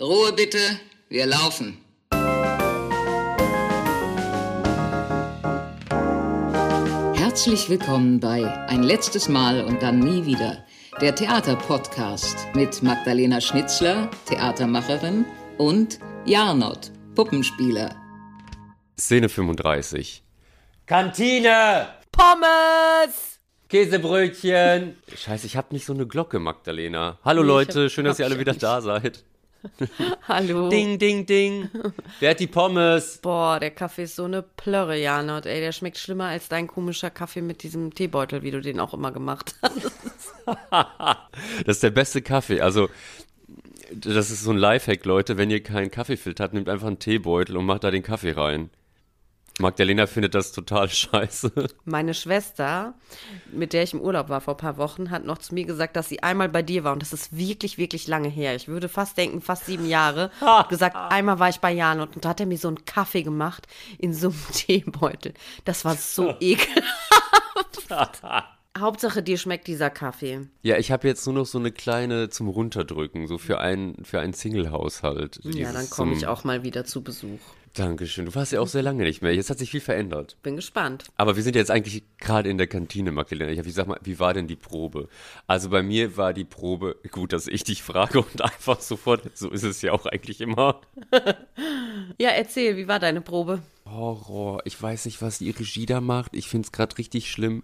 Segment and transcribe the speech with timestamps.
[0.00, 0.58] Ruhe bitte,
[1.10, 1.76] wir laufen.
[7.14, 10.64] Herzlich willkommen bei Ein letztes Mal und dann nie wieder,
[11.02, 15.26] der Theaterpodcast mit Magdalena Schnitzler, Theatermacherin,
[15.58, 17.94] und Jarnot, Puppenspieler.
[18.98, 20.24] Szene 35.
[20.86, 21.88] Kantine!
[22.10, 23.40] Pommes!
[23.68, 24.96] Käsebrötchen!
[25.14, 27.18] Scheiße, ich hab nicht so eine Glocke, Magdalena.
[27.22, 29.24] Hallo Leute, schön, dass ihr alle wieder da seid.
[30.28, 30.68] Hallo.
[30.68, 31.68] Ding, ding, ding.
[32.20, 33.18] Wer hat die Pommes?
[33.18, 35.46] Boah, der Kaffee ist so eine Plörre, Janot.
[35.46, 38.94] Ey, der schmeckt schlimmer als dein komischer Kaffee mit diesem Teebeutel, wie du den auch
[38.94, 39.92] immer gemacht hast.
[41.64, 42.60] Das ist der beste Kaffee.
[42.60, 42.88] Also,
[43.92, 45.36] das ist so ein Lifehack, Leute.
[45.36, 48.70] Wenn ihr keinen Kaffeefilter habt, nehmt einfach einen Teebeutel und macht da den Kaffee rein.
[49.58, 51.52] Magdalena findet das total scheiße.
[51.84, 52.94] Meine Schwester,
[53.50, 55.96] mit der ich im Urlaub war vor ein paar Wochen, hat noch zu mir gesagt,
[55.96, 56.92] dass sie einmal bei dir war.
[56.92, 58.54] Und das ist wirklich, wirklich lange her.
[58.54, 60.30] Ich würde fast denken, fast sieben Jahre.
[60.40, 63.22] Hat gesagt, einmal war ich bei Janot und da hat er mir so einen Kaffee
[63.22, 63.66] gemacht
[63.98, 65.34] in so einem Teebeutel.
[65.64, 66.92] Das war so ekelhaft.
[68.78, 70.46] Hauptsache, dir schmeckt dieser Kaffee.
[70.62, 74.20] Ja, ich habe jetzt nur noch so eine kleine zum Runterdrücken, so für einen, für
[74.20, 75.40] einen Single-Haushalt.
[75.44, 77.38] Ja, dann komme ich auch mal wieder zu Besuch.
[77.74, 78.26] Dankeschön.
[78.26, 79.34] Du warst ja auch sehr lange nicht mehr.
[79.34, 80.36] Jetzt hat sich viel verändert.
[80.42, 81.04] Bin gespannt.
[81.16, 83.50] Aber wir sind jetzt eigentlich gerade in der Kantine, Magdalena.
[83.50, 85.08] Ich, hab- ich sag mal, wie war denn die Probe?
[85.46, 89.48] Also bei mir war die Probe, gut, dass ich dich frage und einfach sofort, so
[89.50, 90.82] ist es ja auch eigentlich immer.
[92.18, 93.62] Ja, erzähl, wie war deine Probe?
[93.86, 94.60] Horror.
[94.66, 96.34] Ich weiß nicht, was die Regie da macht.
[96.34, 97.62] Ich finde es gerade richtig schlimm.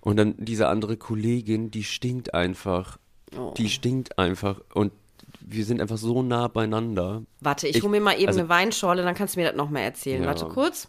[0.00, 2.98] Und dann diese andere Kollegin, die stinkt einfach.
[3.36, 3.52] Oh.
[3.56, 4.60] Die stinkt einfach.
[4.74, 4.92] Und
[5.40, 7.22] wir sind einfach so nah beieinander.
[7.40, 9.56] Warte, ich, Ich- hole mir mal eben also- eine Weinschorle, dann kannst du mir das
[9.56, 10.22] nochmal erzählen.
[10.22, 10.28] Ja.
[10.28, 10.88] Warte kurz.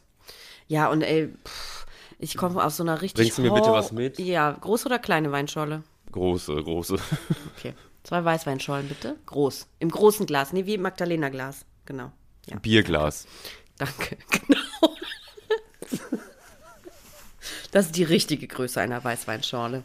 [0.67, 1.85] Ja, und ey, pff,
[2.19, 3.21] ich komme aus so einer richtig.
[3.23, 4.17] Bringst du mir bitte was mit?
[4.19, 5.83] Ja, große oder kleine Weinschorle?
[6.11, 6.95] Große, große.
[7.57, 7.73] Okay.
[8.03, 9.15] Zwei Weißweinschorlen bitte.
[9.27, 9.67] Groß.
[9.79, 10.53] Im großen Glas.
[10.53, 11.65] Nee, wie im Magdalena-Glas.
[11.85, 12.11] Genau.
[12.47, 12.57] Ja.
[12.59, 13.27] Bierglas.
[13.77, 14.17] Danke.
[14.47, 14.95] Genau.
[17.71, 19.83] Das ist die richtige Größe einer Weißweinschorle.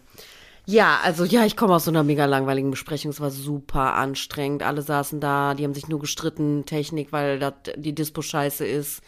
[0.68, 3.12] Ja, also ja, ich komme aus so einer mega langweiligen Besprechung.
[3.12, 4.64] Es war super anstrengend.
[4.64, 6.66] Alle saßen da, die haben sich nur gestritten.
[6.66, 9.00] Technik, weil dat, die Dispo scheiße ist.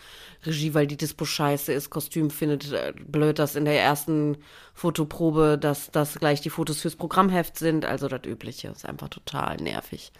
[0.47, 1.91] Regie, weil die Dispo scheiße ist.
[1.91, 4.37] Kostüm findet äh, blöd, dass in der ersten
[4.73, 7.85] Fotoprobe, dass das gleich die Fotos fürs Programmheft sind.
[7.85, 8.69] Also das Übliche.
[8.69, 10.13] Ist einfach total nervig.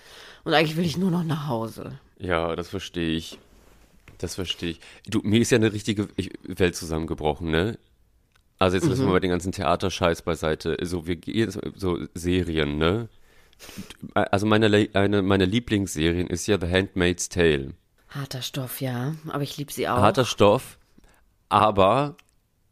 [0.43, 1.93] Und eigentlich will ich nur noch nach Hause.
[2.19, 3.39] Ja, das verstehe ich.
[4.19, 4.81] Das verstehe ich.
[5.07, 7.79] Du, mir ist ja eine richtige ich- Welt zusammengebrochen, ne?
[8.59, 10.77] Also jetzt lassen wir mal den ganzen Theaterscheiß beiseite.
[10.83, 13.09] So, wir gehen, so Serien, ne?
[14.15, 17.75] Also meine, eine, meine Lieblingsserien ist ja The Handmaid's Tale.
[18.09, 19.15] Harter Stoff, ja.
[19.29, 19.99] Aber ich liebe sie auch.
[19.99, 20.79] Harter Stoff,
[21.49, 22.17] aber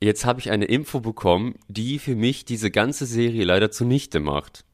[0.01, 4.65] jetzt habe ich eine Info bekommen, die für mich diese ganze Serie leider zunichte macht.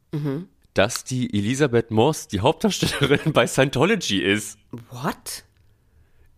[0.75, 4.59] Dass die Elisabeth Moss die Hauptdarstellerin bei Scientology ist.
[4.91, 5.45] What?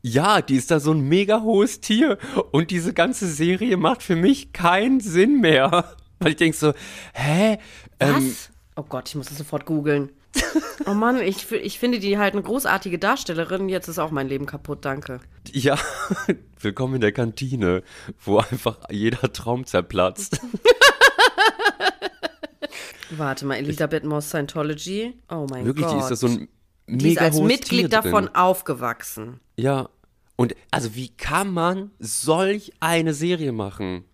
[0.06, 2.18] Ja, die ist da so ein mega hohes Tier
[2.52, 5.96] und diese ganze Serie macht für mich keinen Sinn mehr.
[6.18, 6.74] Weil ich denke so,
[7.14, 7.56] hä?
[7.98, 8.08] Was?
[8.10, 8.34] Ähm,
[8.76, 10.10] oh Gott, ich muss das sofort googeln.
[10.86, 13.70] oh Mann, ich, ich finde die halt eine großartige Darstellerin.
[13.70, 15.20] Jetzt ist auch mein Leben kaputt, danke.
[15.50, 15.78] ja,
[16.60, 17.82] willkommen in der Kantine,
[18.22, 20.38] wo einfach jeder Traum zerplatzt.
[23.08, 25.14] Warte mal, Elisabeth Moss Scientology.
[25.30, 25.94] Oh mein Wirklich, Gott.
[25.94, 26.48] die ist da so ein
[26.86, 28.34] mega Die ist als hohes Mitglied Tier davon Drin.
[28.34, 29.40] aufgewachsen.
[29.56, 29.88] Ja.
[30.36, 34.04] Und also wie kann man solch eine Serie machen?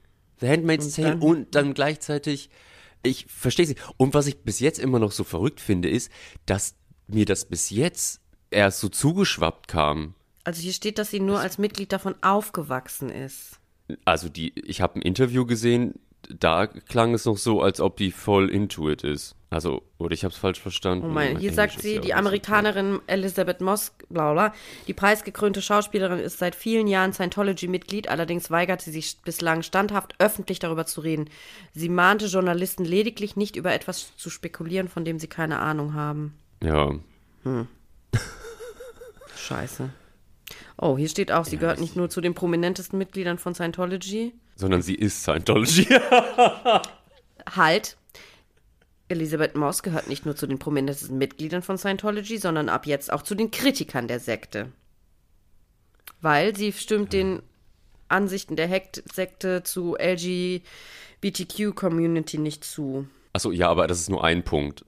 [0.41, 2.51] The Handmaid's Tale und dann gleichzeitig,
[3.03, 3.77] ich verstehe sie.
[3.97, 6.11] Und was ich bis jetzt immer noch so verrückt finde, ist,
[6.47, 6.75] dass
[7.07, 8.21] mir das bis jetzt
[8.51, 10.15] erst so zugeschwappt kam.
[10.45, 13.61] Also hier steht, dass sie nur als Mitglied davon aufgewachsen ist.
[14.05, 15.95] Also die, ich habe ein Interview gesehen,
[16.39, 19.37] da klang es noch so, als ob die voll into it ist.
[19.51, 21.07] Also, oder ich habe es falsch verstanden.
[21.07, 24.55] Oh mein, hier Englisch sagt sie, ja die Amerikanerin Elisabeth Moss, bla bla,
[24.87, 30.61] die preisgekrönte Schauspielerin ist seit vielen Jahren Scientology-Mitglied, allerdings weigert sie sich bislang standhaft öffentlich
[30.61, 31.29] darüber zu reden.
[31.75, 36.39] Sie mahnte Journalisten lediglich nicht über etwas zu spekulieren, von dem sie keine Ahnung haben.
[36.63, 36.93] Ja.
[39.37, 39.91] Scheiße.
[40.79, 44.33] Oh, hier steht auch, sie gehört nicht nur zu den prominentesten Mitgliedern von Scientology.
[44.61, 45.87] Sondern sie ist Scientology.
[47.57, 47.97] Halt.
[49.09, 53.23] Elisabeth Moss gehört nicht nur zu den prominentesten Mitgliedern von Scientology, sondern ab jetzt auch
[53.23, 54.71] zu den Kritikern der Sekte.
[56.21, 57.41] Weil sie stimmt den
[58.09, 63.09] Ansichten der Hekt Sekte zu LGBTQ-Community nicht zu.
[63.33, 64.85] Achso, ja, aber das ist nur ein Punkt.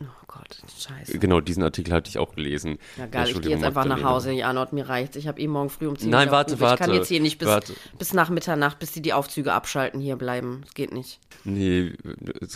[0.00, 1.18] Oh Gott, scheiße.
[1.18, 2.78] Genau, diesen Artikel hatte ich auch gelesen.
[2.96, 4.02] Ja, geil, ich gehe jetzt einfach nach.
[4.02, 4.32] Hause.
[4.32, 5.16] Ja, Nord, mir reicht's.
[5.16, 6.72] Ich habe eh morgen früh um 10 Nein, Uhr warte, Aufruf.
[6.72, 7.74] Ich kann warte, jetzt hier nicht bis, warte.
[7.98, 10.60] bis nach Mitternacht, bis sie die Aufzüge abschalten, hier bleiben.
[10.64, 11.18] Das geht nicht.
[11.44, 11.92] Nee,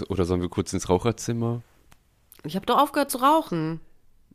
[0.09, 1.63] oder sollen wir kurz ins Raucherzimmer?
[2.45, 3.81] Ich habe doch aufgehört zu rauchen.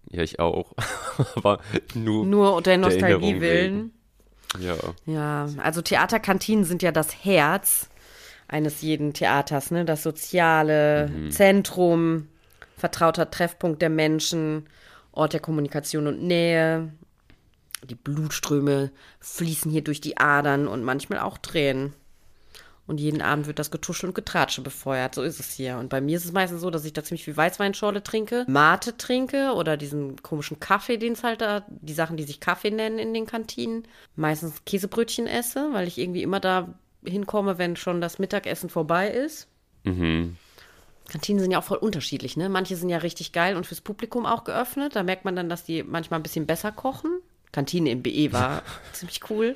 [0.09, 0.73] Ja, ich auch.
[1.35, 1.59] Aber
[1.93, 3.93] nur, Nur der Nostalgie willen.
[4.59, 4.75] Ja.
[5.05, 7.89] Ja, also Theaterkantinen sind ja das Herz
[8.47, 9.83] eines jeden Theaters, ne?
[9.83, 12.29] Das soziale Zentrum,
[12.77, 14.67] vertrauter Treffpunkt der Menschen,
[15.11, 16.93] Ort der Kommunikation und Nähe.
[17.83, 21.93] Die Blutströme fließen hier durch die Adern und manchmal auch Tränen.
[22.85, 25.13] Und jeden Abend wird das Getuschel und Getratsche befeuert.
[25.13, 25.77] So ist es hier.
[25.77, 28.95] Und bei mir ist es meistens so, dass ich da ziemlich viel Weißweinschorle trinke, Mate
[28.95, 32.97] trinke oder diesen komischen Kaffee, den es halt da, die Sachen, die sich Kaffee nennen
[32.97, 33.83] in den Kantinen.
[34.15, 36.75] Meistens Käsebrötchen esse, weil ich irgendwie immer da
[37.05, 39.49] hinkomme, wenn schon das Mittagessen vorbei ist.
[39.83, 40.37] Mhm.
[41.07, 42.49] Kantinen sind ja auch voll unterschiedlich, ne?
[42.49, 44.95] Manche sind ja richtig geil und fürs Publikum auch geöffnet.
[44.95, 47.11] Da merkt man dann, dass die manchmal ein bisschen besser kochen.
[47.51, 48.63] Kantine im BE war
[48.93, 49.55] ziemlich cool.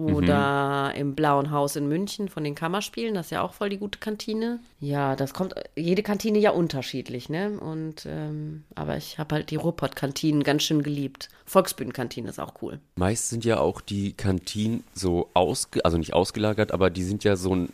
[0.00, 3.76] Oder im Blauen Haus in München von den Kammerspielen, das ist ja auch voll die
[3.76, 4.60] gute Kantine.
[4.80, 7.58] Ja, das kommt, jede Kantine ja unterschiedlich, ne?
[7.60, 11.28] Und, ähm, aber ich habe halt die Ruhrpott-Kantinen ganz schön geliebt.
[11.44, 12.80] Volksbühnenkantine ist auch cool.
[12.96, 17.36] Meist sind ja auch die Kantinen so ausge, also nicht ausgelagert, aber die sind ja
[17.36, 17.68] so ein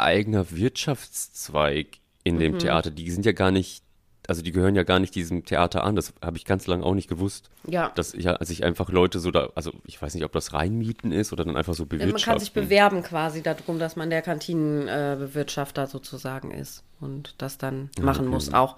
[0.00, 2.90] eigener Wirtschaftszweig in dem Theater.
[2.90, 3.82] Die sind ja gar nicht,
[4.26, 5.96] also die gehören ja gar nicht diesem Theater an.
[5.96, 7.50] Das habe ich ganz lange auch nicht gewusst.
[7.66, 7.90] Ja.
[7.94, 11.32] Dass ich, sich einfach Leute so da, also ich weiß nicht, ob das reinmieten ist
[11.32, 12.12] oder dann einfach so bewirtschaften.
[12.12, 17.90] Man kann sich bewerben quasi darum, dass man der Kantinenbewirtschafter sozusagen ist und das dann
[18.00, 18.52] machen muss.
[18.52, 18.76] Auch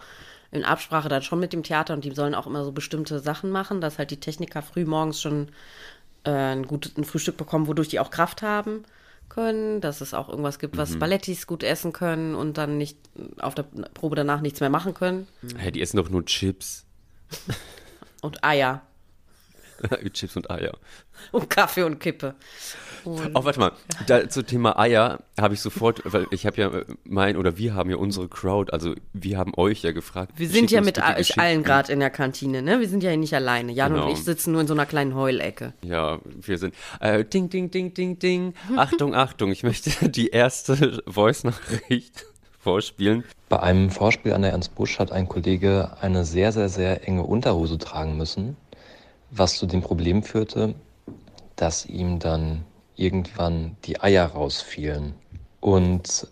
[0.52, 3.50] in Absprache dann schon mit dem Theater und die sollen auch immer so bestimmte Sachen
[3.50, 5.48] machen, dass halt die Techniker früh morgens schon
[6.24, 8.84] äh, ein gutes ein Frühstück bekommen, wodurch die auch Kraft haben
[9.30, 12.98] können, dass es auch irgendwas gibt, was Ballettis gut essen können und dann nicht
[13.38, 13.62] auf der
[13.94, 15.26] Probe danach nichts mehr machen können.
[15.56, 16.84] Hä, die essen doch nur Chips.
[18.20, 18.82] Und Eier
[20.12, 20.76] Chips und Eier.
[21.32, 22.34] und Kaffee und Kippe.
[23.04, 23.72] Und Oh, warte mal.
[24.06, 27.74] Da, zum Thema Eier habe ich sofort, weil ich habe ja äh, mein, oder wir
[27.74, 30.32] haben ja unsere Crowd, also wir haben euch ja gefragt.
[30.36, 32.80] Wir sind ja mit euch allen gerade in der Kantine, ne?
[32.80, 33.72] Wir sind ja hier nicht alleine.
[33.72, 34.06] Jan Genau.
[34.06, 35.72] und ich sitzen nur in so einer kleinen Heulecke.
[35.82, 36.74] Ja, wir sind.
[37.00, 38.54] Äh, ding, ding, ding, ding, ding.
[38.76, 42.26] Achtung, Achtung, ich möchte die erste Voice-Nachricht
[42.60, 43.24] vorspielen.
[43.48, 47.22] Bei einem Vorspiel an der Ernst Busch hat ein Kollege eine sehr, sehr, sehr enge
[47.22, 48.56] Unterhose tragen müssen,
[49.30, 50.74] was zu dem Problem führte,
[51.56, 52.64] dass ihm dann
[53.00, 55.14] irgendwann die Eier rausfielen.
[55.60, 56.28] Und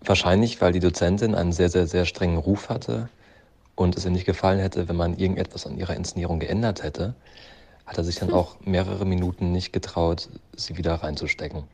[0.00, 3.08] wahrscheinlich, weil die Dozentin einen sehr, sehr, sehr strengen Ruf hatte
[3.74, 7.14] und es ihr nicht gefallen hätte, wenn man irgendetwas an ihrer Inszenierung geändert hätte,
[7.86, 11.64] hat er sich dann auch mehrere Minuten nicht getraut, sie wieder reinzustecken.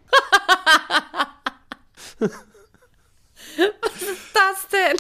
[4.34, 4.96] Das denn?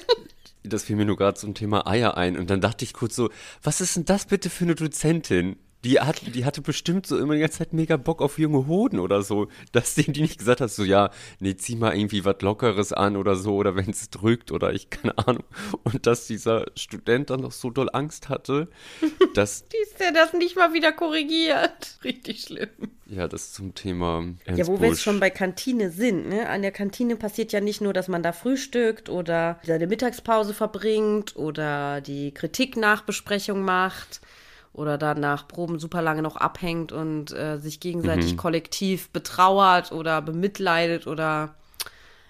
[0.62, 2.36] Das fiel mir nur gerade zum Thema Eier ein.
[2.36, 3.30] Und dann dachte ich kurz so,
[3.62, 5.56] was ist denn das bitte für eine Dozentin?
[5.84, 8.98] Die, hat, die hatte bestimmt so immer die ganze Zeit mega Bock auf junge Hoden
[9.00, 9.48] oder so.
[9.72, 13.16] Dass die, die nicht gesagt hat, so, ja, nee, zieh mal irgendwie was Lockeres an
[13.16, 15.44] oder so, oder wenn es drückt oder ich, keine Ahnung.
[15.84, 18.68] Und dass dieser Student dann noch so doll Angst hatte,
[19.34, 21.98] dass, Wie ist der das nicht mal wieder korrigiert?
[22.04, 22.68] Richtig schlimm.
[23.06, 25.02] ja, das zum Thema Ja, Ernst wo wir jetzt Busch.
[25.02, 26.48] schon bei Kantine sind, ne?
[26.48, 31.36] An der Kantine passiert ja nicht nur, dass man da frühstückt oder seine Mittagspause verbringt
[31.36, 34.20] oder die Kritik-Nachbesprechung macht
[34.72, 40.22] oder dann nach Proben super lange noch abhängt und äh, sich gegenseitig kollektiv betrauert oder
[40.22, 41.54] bemitleidet oder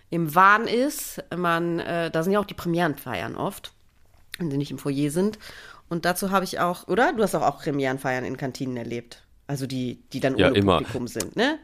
[0.09, 1.23] im Wahn ist.
[1.37, 3.73] Man, äh, da sind ja auch die Premierenfeiern oft,
[4.39, 5.39] wenn sie nicht im Foyer sind.
[5.89, 7.13] Und dazu habe ich auch, oder?
[7.13, 9.23] Du hast doch auch Premierenfeiern in Kantinen erlebt.
[9.47, 10.79] Also die, die dann Ja, ohne immer.
[10.79, 11.59] Publikum sind, ne?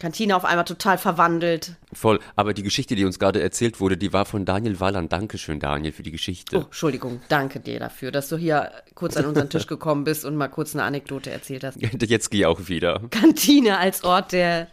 [0.00, 1.76] Kantine auf einmal total verwandelt.
[1.92, 2.18] Voll.
[2.34, 5.12] Aber die Geschichte, die uns gerade erzählt wurde, die war von Daniel Walland.
[5.12, 6.58] Dankeschön, Daniel, für die Geschichte.
[6.58, 10.34] Oh, Entschuldigung, danke dir dafür, dass du hier kurz an unseren Tisch gekommen bist und
[10.34, 11.78] mal kurz eine Anekdote erzählt hast.
[12.02, 13.02] Jetzt gehe ich auch wieder.
[13.10, 14.66] Kantine als Ort der,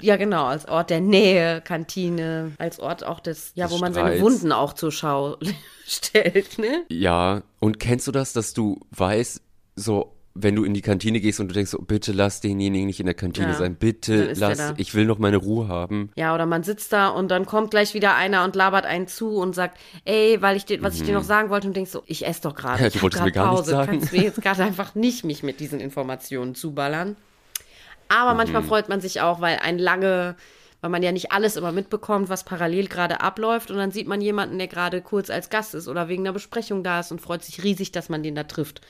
[0.00, 4.20] ja genau, als Ort der Nähe, Kantine, als Ort auch des, ja, wo man seine.
[4.20, 5.38] Wunden auch zur Schau
[5.86, 6.84] stellt, ne?
[6.88, 9.42] Ja, und kennst du das, dass du weißt,
[9.74, 13.00] so, wenn du in die Kantine gehst und du denkst, so, bitte lass denjenigen nicht
[13.00, 16.10] in der Kantine Ja, sein, bitte lass, ich will noch meine Ruhe haben.
[16.16, 19.36] Ja, oder man sitzt da und dann kommt gleich wieder einer und labert einen zu
[19.36, 22.02] und sagt, ey, weil ich dir, was ich dir noch sagen wollte und denkst so,
[22.06, 22.80] ich esse doch gerade.
[22.80, 23.70] Ja, ich du wolltest mir gar Pause.
[23.72, 23.92] sagen.
[23.92, 27.16] Du kannst mir jetzt gerade einfach nicht mich mit diesen Informationen zuballern.
[28.08, 30.36] Aber manchmal freut man sich auch, weil ein lange,
[30.80, 34.20] weil man ja nicht alles immer mitbekommt, was parallel gerade abläuft und dann sieht man
[34.20, 37.42] jemanden, der gerade kurz als Gast ist oder wegen einer Besprechung da ist und freut
[37.42, 38.82] sich riesig, dass man den da trifft.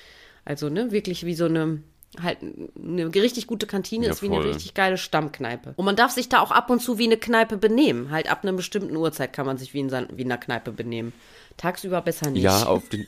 [0.45, 1.83] Also, ne, wirklich wie so eine
[2.21, 4.49] halt eine richtig gute Kantine Ja, ist wie eine voll.
[4.49, 5.73] richtig geile Stammkneipe.
[5.77, 8.11] Und man darf sich da auch ab und zu wie eine Kneipe benehmen.
[8.11, 11.13] Halt ab einer bestimmten Uhrzeit kann man sich wie in, wie in einer Kneipe benehmen.
[11.57, 12.43] Tagsüber besser nicht.
[12.43, 13.07] Ja, auf den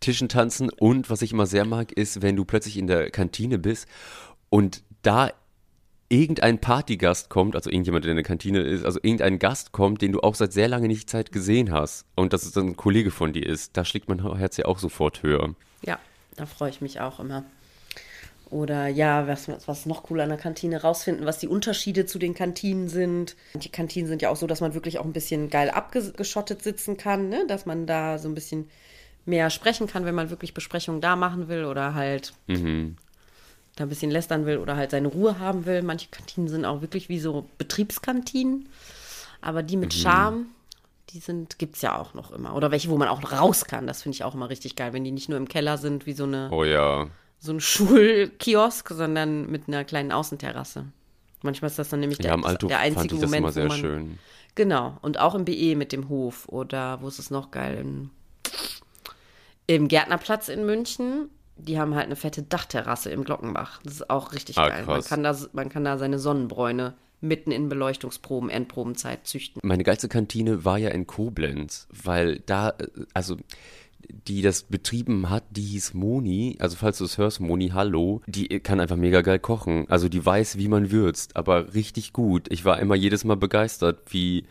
[0.00, 3.58] Tischen tanzen und was ich immer sehr mag, ist, wenn du plötzlich in der Kantine
[3.58, 3.88] bist
[4.48, 5.32] und da
[6.08, 10.12] irgendein Partygast kommt, also irgendjemand, der in der Kantine ist, also irgendein Gast kommt, den
[10.12, 13.10] du auch seit sehr lange nicht Zeit gesehen hast und dass es dann ein Kollege
[13.10, 15.54] von dir ist, da schlägt mein Herz ja auch sofort höher.
[15.84, 15.98] Ja,
[16.38, 17.44] da freue ich mich auch immer.
[18.50, 22.32] Oder ja, was, was noch cool an der Kantine rausfinden, was die Unterschiede zu den
[22.34, 23.36] Kantinen sind.
[23.54, 26.96] Die Kantinen sind ja auch so, dass man wirklich auch ein bisschen geil abgeschottet sitzen
[26.96, 27.44] kann, ne?
[27.46, 28.70] dass man da so ein bisschen
[29.26, 32.96] mehr sprechen kann, wenn man wirklich Besprechungen da machen will oder halt Mhm.
[33.76, 35.82] da ein bisschen lästern will oder halt seine Ruhe haben will.
[35.82, 38.70] Manche Kantinen sind auch wirklich wie so Betriebskantinen,
[39.42, 40.46] aber die mit Charme,
[41.10, 42.54] die sind, gibt es ja auch noch immer.
[42.54, 45.04] Oder welche, wo man auch raus kann, das finde ich auch immer richtig geil, wenn
[45.04, 47.06] die nicht nur im Keller sind wie so eine Oh ja.
[47.38, 50.86] so ein Schulkiosk, sondern mit einer kleinen Außenterrasse.
[51.42, 53.42] Manchmal ist das dann nämlich Ja, der, im Alto der einzige fand ich das Moment,
[53.44, 54.18] immer sehr wo man, schön.
[54.54, 57.78] Genau, und auch im BE mit dem Hof oder wo ist es noch geil?
[57.78, 58.10] In,
[59.66, 61.30] Im Gärtnerplatz in München.
[61.56, 63.80] Die haben halt eine fette Dachterrasse im Glockenbach.
[63.82, 64.84] Das ist auch richtig Ah, geil.
[64.86, 69.60] Man kann, da, man kann da seine Sonnenbräune mitten in Beleuchtungsproben, Endprobenzeit züchten.
[69.64, 73.36] Meine geilste Kantine war ja in Koblenz, weil da, äh, also
[74.08, 78.46] die das betrieben hat, die hieß Moni, also falls du es hörst, Moni, hallo, die
[78.60, 79.86] kann einfach mega geil kochen.
[79.88, 82.46] Also die weiß, wie man würzt, aber richtig gut.
[82.50, 84.44] Ich war immer jedes Mal begeistert, wie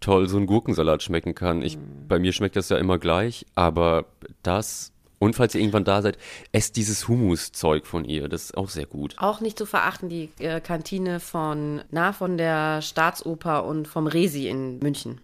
[0.00, 1.62] toll so ein Gurkensalat schmecken kann.
[1.62, 1.78] Ich,
[2.08, 4.06] bei mir schmeckt das ja immer gleich, aber
[4.42, 6.18] das, und falls ihr irgendwann da seid,
[6.52, 9.14] esst dieses Hummus-Zeug von ihr, das ist auch sehr gut.
[9.18, 14.48] Auch nicht zu verachten, die äh, Kantine von, na, von der Staatsoper und vom Resi
[14.48, 15.20] in München.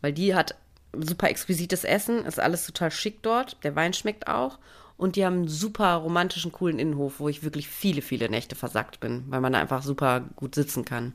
[0.00, 0.56] Weil die hat
[0.92, 3.56] super exquisites Essen, ist alles total schick dort.
[3.64, 4.58] Der Wein schmeckt auch.
[4.96, 8.98] Und die haben einen super romantischen, coolen Innenhof, wo ich wirklich viele, viele Nächte versackt
[8.98, 11.12] bin, weil man da einfach super gut sitzen kann.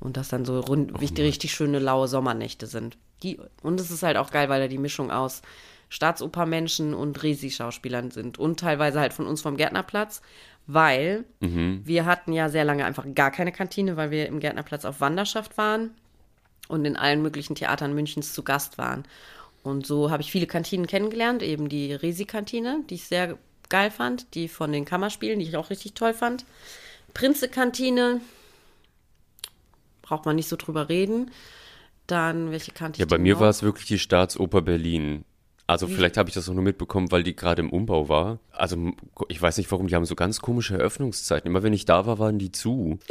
[0.00, 2.96] Und das dann so rund, richtig, richtig schöne, laue Sommernächte sind.
[3.22, 5.42] Die, und es ist halt auch geil, weil da die Mischung aus
[5.90, 8.38] Staatsopermenschen und Resi-Schauspielern sind.
[8.38, 10.22] Und teilweise halt von uns vom Gärtnerplatz,
[10.66, 15.00] weil wir hatten ja sehr lange einfach gar keine Kantine, weil wir im Gärtnerplatz auf
[15.00, 15.90] Wanderschaft waren
[16.68, 19.04] und in allen möglichen Theatern Münchens zu Gast waren.
[19.62, 23.36] Und so habe ich viele Kantinen kennengelernt, eben die Resi-Kantine, die ich sehr
[23.68, 26.44] geil fand, die von den Kammerspielen, die ich auch richtig toll fand.
[27.14, 28.20] Prinze-Kantine,
[30.02, 31.30] braucht man nicht so drüber reden.
[32.06, 33.40] Dann, welche kannte ich Ja, bei mir noch?
[33.40, 35.24] war es wirklich die Staatsoper Berlin.
[35.70, 38.40] Also vielleicht habe ich das auch nur mitbekommen, weil die gerade im Umbau war.
[38.50, 38.90] Also
[39.28, 41.48] ich weiß nicht warum, die haben so ganz komische Eröffnungszeiten.
[41.48, 42.98] Immer wenn ich da war, waren die zu.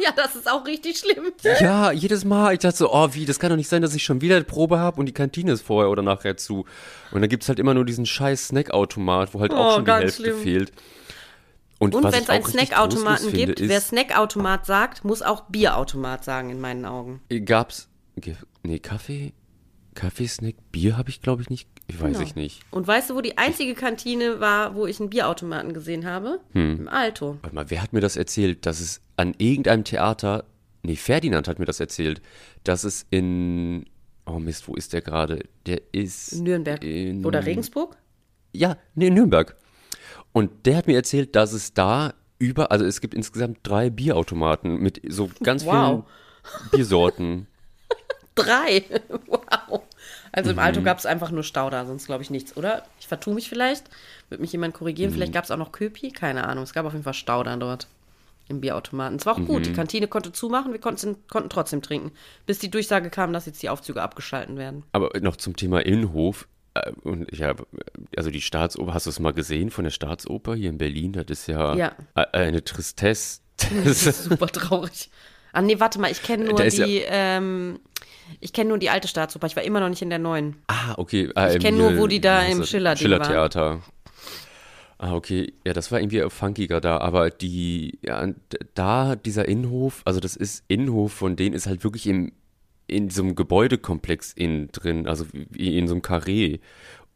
[0.00, 1.32] Ja, das ist auch richtig schlimm.
[1.60, 2.52] ja, jedes Mal.
[2.52, 4.44] Ich dachte so, oh wie, das kann doch nicht sein, dass ich schon wieder eine
[4.44, 6.66] Probe habe und die Kantine ist vorher oder nachher zu.
[7.10, 9.84] Und dann gibt es halt immer nur diesen scheiß Snackautomat, wo halt auch Oh, schon
[9.86, 10.38] die Hälfte schlimm.
[10.38, 10.72] fehlt.
[11.80, 16.24] Und, Und wenn es einen auch Snackautomaten gibt, wer ist, Snackautomat sagt, muss auch Bierautomat
[16.24, 17.20] sagen, in meinen Augen.
[17.44, 17.88] gab's,
[18.62, 19.32] nee, Kaffee,
[19.94, 22.24] Kaffeesnack, Bier habe ich glaube ich nicht, ich weiß Genau.
[22.24, 22.60] ich nicht.
[22.70, 26.38] Und weißt du, wo die einzige Kantine war, wo ich einen Bierautomaten gesehen habe?
[26.52, 26.76] Hm.
[26.80, 27.38] Im Alto.
[27.42, 30.44] Warte mal, wer hat mir das erzählt, dass es an irgendeinem Theater,
[30.82, 32.20] nee, Ferdinand hat mir das erzählt,
[32.64, 33.86] dass es in,
[34.26, 35.40] oh Mist, wo ist der gerade?
[35.66, 36.84] Der ist Nürnberg.
[36.84, 37.96] in, Oder Regensburg?
[38.52, 39.56] Ja, nee, in Nürnberg.
[40.32, 44.78] Und der hat mir erzählt, dass es da über, also es gibt insgesamt drei Bierautomaten
[44.80, 46.04] mit so ganz Wow.
[46.44, 47.46] vielen Biersorten.
[48.34, 48.84] Drei.
[49.26, 49.82] wow.
[50.32, 50.62] Also im Mhm.
[50.62, 52.84] Alto gab es einfach nur Stauder, sonst glaube ich nichts, oder?
[53.00, 53.84] Ich vertue mich vielleicht.
[54.28, 55.10] Wird mich jemand korrigieren?
[55.10, 55.14] Mhm.
[55.14, 56.10] Vielleicht gab es auch noch Köpi?
[56.10, 56.64] Keine Ahnung.
[56.64, 57.86] Es gab auf jeden Fall Stauder dort
[58.48, 59.16] im Bierautomaten.
[59.18, 59.46] Es war auch Mhm.
[59.46, 59.66] gut.
[59.66, 62.12] Die Kantine konnte zumachen, wir konnten, konnten trotzdem trinken.
[62.46, 64.84] Bis die Durchsage kam, dass jetzt die Aufzüge abgeschalten werden.
[64.92, 66.48] Aber noch zum Thema Innenhof.
[66.74, 67.66] äh, Und ich habe,
[68.16, 71.12] also die Staatsoper, hast du es mal gesehen von der Staatsoper hier in Berlin?
[71.12, 71.92] Das ist ja, Ja.
[72.14, 73.40] eine Tristesse.
[73.84, 75.10] Das ist super traurig.
[75.52, 77.78] Ah, nee, warte mal, ich kenne nur ist ja- die, ähm,
[78.40, 79.46] ich kenne nur die alte Staatsoper.
[79.46, 80.56] Ich war immer noch nicht in der neuen.
[80.66, 81.30] Ah, okay.
[81.34, 82.68] Ah, Ich kenn hier, nur, wo die da im das?
[82.70, 83.80] Schiller-Ding Schiller-Theater.
[84.98, 85.52] Ah, okay.
[85.64, 88.26] Ja, das war irgendwie funkiger da, aber die, ja,
[88.74, 92.32] da, dieser Innenhof, also das ist, Innenhof von denen ist halt wirklich im,
[92.88, 96.58] in so einem Gebäudekomplex innen drin, also wie in so einem Karree.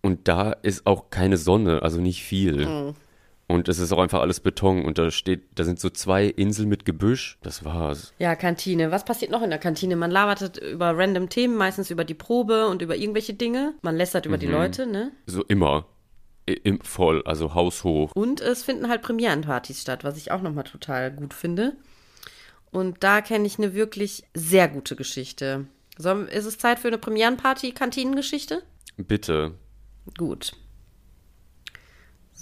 [0.00, 2.66] Und da ist auch keine Sonne, also nicht viel.
[2.66, 2.94] Mhm.
[3.48, 6.68] Und es ist auch einfach alles Beton und da steht, da sind so zwei Inseln
[6.68, 7.38] mit Gebüsch.
[7.42, 8.14] Das war's.
[8.18, 8.90] Ja, Kantine.
[8.90, 9.96] Was passiert noch in der Kantine?
[9.96, 13.74] Man labert über random Themen, meistens über die Probe und über irgendwelche Dinge.
[13.82, 14.52] Man lästert über die Mhm.
[14.52, 15.12] Leute, ne?
[15.26, 15.86] So immer.
[16.46, 18.10] Im, voll, also haushoch.
[18.14, 21.74] Und es finden halt Premierenpartys statt, was ich auch nochmal total gut finde.
[22.70, 25.66] Und da kenne ich eine wirklich sehr gute Geschichte.
[25.98, 28.62] So, ist es Zeit für eine Premierenparty, Kantinengeschichte?
[28.96, 29.52] Bitte.
[30.16, 30.52] Gut.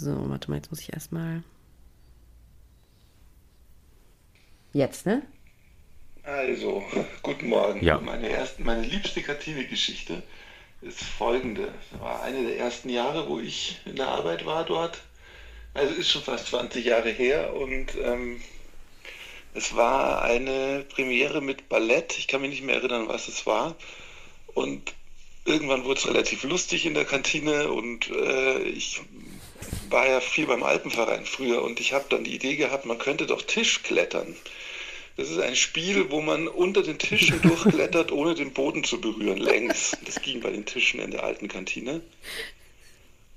[0.00, 1.42] So, warte mal, jetzt muss ich erstmal.
[4.72, 5.22] Jetzt, ne?
[6.22, 6.82] Also,
[7.22, 7.84] guten Morgen.
[7.84, 7.98] Ja.
[8.00, 10.22] Meine, erste, meine liebste Kantine-Geschichte
[10.80, 11.74] ist folgende.
[11.90, 15.02] Das war eine der ersten Jahre, wo ich in der Arbeit war dort.
[15.74, 18.40] Also ist schon fast 20 Jahre her und ähm,
[19.54, 22.18] Es war eine Premiere mit Ballett.
[22.18, 23.76] Ich kann mich nicht mehr erinnern, was es war.
[24.54, 24.94] Und
[25.44, 29.00] irgendwann wurde es relativ lustig in der Kantine und äh, ich
[29.88, 33.26] war ja viel beim Alpenverein früher und ich habe dann die Idee gehabt, man könnte
[33.26, 34.36] doch Tischklettern.
[35.16, 39.38] Das ist ein Spiel, wo man unter den Tischen durchklettert, ohne den Boden zu berühren,
[39.38, 39.96] längs.
[40.06, 42.00] Das ging bei den Tischen in der alten Kantine.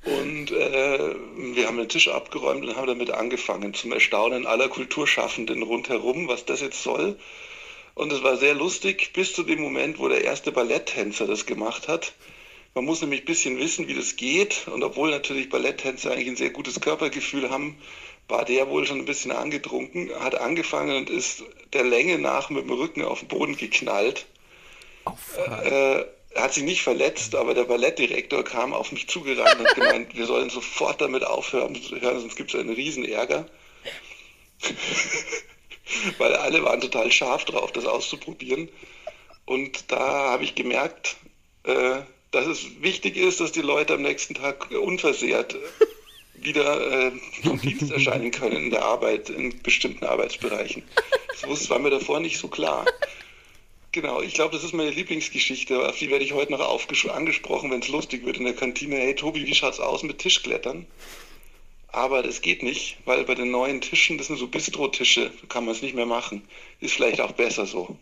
[0.05, 1.15] Und äh,
[1.55, 6.45] wir haben den Tisch abgeräumt und haben damit angefangen, zum Erstaunen aller Kulturschaffenden rundherum, was
[6.45, 7.17] das jetzt soll.
[7.95, 11.87] Und es war sehr lustig bis zu dem Moment, wo der erste Balletttänzer das gemacht
[11.87, 12.13] hat.
[12.75, 14.67] Man muss nämlich ein bisschen wissen, wie das geht.
[14.67, 17.77] Und obwohl natürlich Balletttänzer eigentlich ein sehr gutes Körpergefühl haben,
[18.27, 22.63] war der wohl schon ein bisschen angetrunken, hat angefangen und ist der Länge nach mit
[22.63, 24.25] dem Rücken auf den Boden geknallt.
[25.05, 25.11] Oh,
[25.63, 29.75] äh, er hat sich nicht verletzt, aber der Ballettdirektor kam auf mich zugerannt und hat
[29.75, 33.45] gemeint, wir sollen sofort damit aufhören, sonst gibt es einen Riesenärger.
[36.17, 38.69] Weil alle waren total scharf drauf, das auszuprobieren.
[39.45, 41.17] Und da habe ich gemerkt,
[41.65, 42.01] äh,
[42.33, 45.55] dass es wichtig ist, dass die Leute am nächsten Tag unversehrt
[46.33, 47.11] wieder äh,
[47.43, 50.83] vom Dienst erscheinen können in der Arbeit, in bestimmten Arbeitsbereichen.
[51.47, 52.85] Das war mir davor nicht so klar.
[53.91, 55.87] Genau, ich glaube, das ist meine Lieblingsgeschichte.
[55.87, 56.61] Auf die werde ich heute noch
[57.13, 58.95] angesprochen, wenn es lustig wird in der Kantine.
[58.95, 60.87] Hey Tobi, wie schaut's aus mit Tischklettern?
[61.89, 65.75] Aber das geht nicht, weil bei den neuen Tischen, das sind so Bistro-Tische, kann man
[65.75, 66.41] es nicht mehr machen.
[66.79, 67.95] Ist vielleicht auch besser so.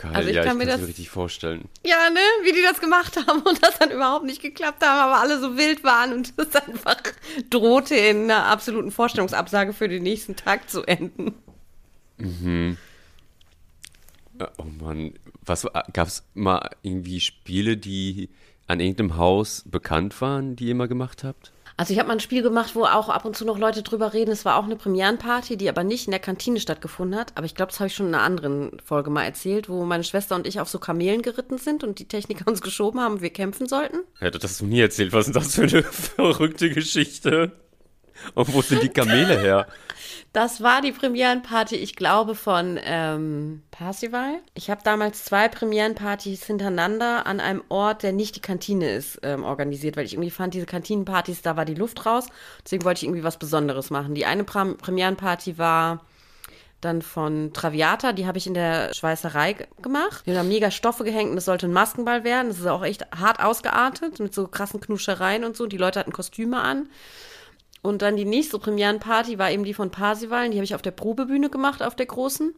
[0.00, 1.68] Geil, Also ich ja, kann ich mir das- richtig vorstellen.
[1.84, 2.20] Ja, ne?
[2.44, 5.58] Wie die das gemacht haben und das dann überhaupt nicht geklappt haben, aber alle so
[5.58, 6.96] wild waren und es einfach
[7.50, 11.34] drohte in einer absoluten Vorstellungsabsage für den nächsten Tag zu enden.
[12.18, 12.76] Äh,
[14.56, 15.12] Oh Mann,
[15.44, 18.30] was gab es mal irgendwie Spiele, die
[18.66, 21.52] an irgendeinem Haus bekannt waren, die ihr mal gemacht habt?
[21.80, 24.12] Also ich habe mal ein Spiel gemacht, wo auch ab und zu noch Leute drüber
[24.12, 24.32] reden.
[24.32, 27.32] Es war auch eine Premierenparty, die aber nicht in der Kantine stattgefunden hat.
[27.36, 30.04] Aber ich glaube, das habe ich schon in einer anderen Folge mal erzählt, wo meine
[30.04, 33.22] Schwester und ich auf so Kamelen geritten sind und die Techniker uns geschoben haben und
[33.22, 34.00] wir kämpfen sollten.
[34.20, 35.14] Ja, das hast du nie erzählt.
[35.14, 37.52] Was ist das für eine verrückte Geschichte?
[38.34, 39.66] Und wo sind die Kamele her?
[40.32, 44.36] Das war die Premierenparty, ich glaube, von ähm, Parsival.
[44.54, 49.42] Ich habe damals zwei Premierenpartys hintereinander an einem Ort, der nicht die Kantine ist, ähm,
[49.42, 52.26] organisiert, weil ich irgendwie fand, diese Kantinenpartys, da war die Luft raus.
[52.64, 54.14] Deswegen wollte ich irgendwie was Besonderes machen.
[54.14, 56.04] Die eine Pram Premierenparty war
[56.80, 60.22] dann von Traviata, die habe ich in der Schweißerei ge- gemacht.
[60.26, 62.48] Die haben mega Stoffe gehängt und es sollte ein Maskenball werden.
[62.48, 65.66] Das ist auch echt hart ausgeartet mit so krassen Knuschereien und so.
[65.66, 66.88] Die Leute hatten Kostüme an.
[67.82, 70.50] Und dann die nächste Premierenparty war eben die von Parsival.
[70.50, 72.54] Die habe ich auf der Probebühne gemacht, auf der großen.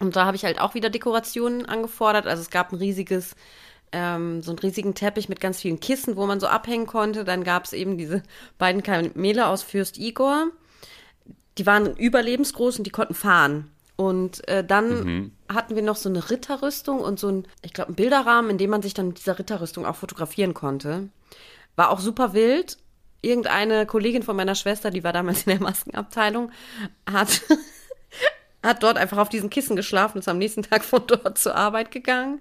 [0.00, 2.26] Und da habe ich halt auch wieder Dekorationen angefordert.
[2.26, 3.34] Also es gab ein riesiges,
[3.92, 7.24] ähm, so einen riesigen Teppich mit ganz vielen Kissen, wo man so abhängen konnte.
[7.24, 8.22] Dann gab es eben diese
[8.58, 10.48] beiden Kamele aus Fürst Igor.
[11.58, 13.70] Die waren überlebensgroß und die konnten fahren.
[13.96, 17.94] Und äh, dann hatten wir noch so eine Ritterrüstung und so ein, ich glaube, ein
[17.94, 21.08] Bilderrahmen, in dem man sich dann mit dieser Ritterrüstung auch fotografieren konnte.
[21.76, 22.78] War auch super wild.
[23.24, 26.52] Irgendeine Kollegin von meiner Schwester, die war damals in der Maskenabteilung,
[27.10, 27.42] hat,
[28.62, 31.54] hat dort einfach auf diesen Kissen geschlafen und ist am nächsten Tag von dort zur
[31.54, 32.40] Arbeit gegangen.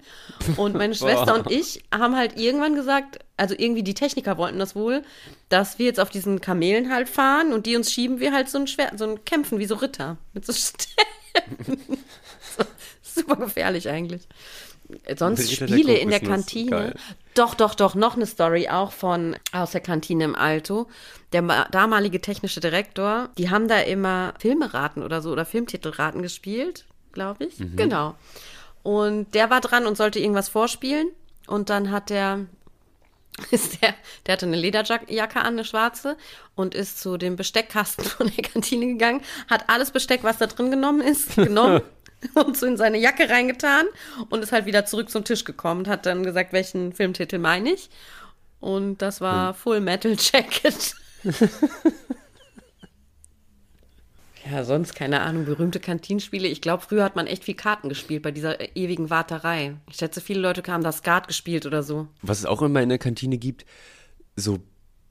[0.57, 4.75] Und meine Schwester und ich haben halt irgendwann gesagt, also irgendwie die Techniker wollten das
[4.75, 5.03] wohl,
[5.49, 8.57] dass wir jetzt auf diesen Kamelen halt fahren und die uns schieben wir halt so
[8.57, 11.99] ein Schwert, so ein Kämpfen wie so Ritter mit so Stäben.
[13.01, 14.27] super gefährlich eigentlich.
[15.17, 16.69] Sonst Spiele in der Kantine.
[16.69, 16.95] geil.
[17.35, 20.87] Doch, doch, doch, noch eine Story auch von aus der Kantine im Alto.
[21.31, 26.85] Der ma- damalige technische Direktor, die haben da immer Filmeraten oder so oder Filmtitelraten gespielt,
[27.11, 27.55] glaube ich.
[27.75, 28.15] Genau.
[28.83, 31.07] Und der war dran und sollte irgendwas vorspielen.
[31.47, 32.45] Und dann hat der,
[33.51, 36.17] ist der, der hatte eine Lederjacke an, eine schwarze,
[36.55, 40.69] und ist zu dem Besteckkasten von der Kantine gegangen, hat alles Besteck, was da drin
[40.69, 41.81] genommen ist, genommen
[42.33, 43.85] und so in seine Jacke reingetan
[44.29, 47.73] und ist halt wieder zurück zum Tisch gekommen und hat dann gesagt, welchen Filmtitel meine
[47.73, 47.89] ich.
[48.59, 50.95] Und das war Full Metal Jacket.
[54.49, 56.47] ja, sonst keine Ahnung, berühmte Kantinspiele.
[56.47, 59.75] Ich glaube, früher hat man echt viel Karten gespielt bei dieser äh, ewigen Warterei.
[59.89, 62.07] Ich schätze, viele Leute haben da Skat gespielt oder so.
[62.21, 63.65] Was es auch immer in der Kantine gibt,
[64.35, 64.59] so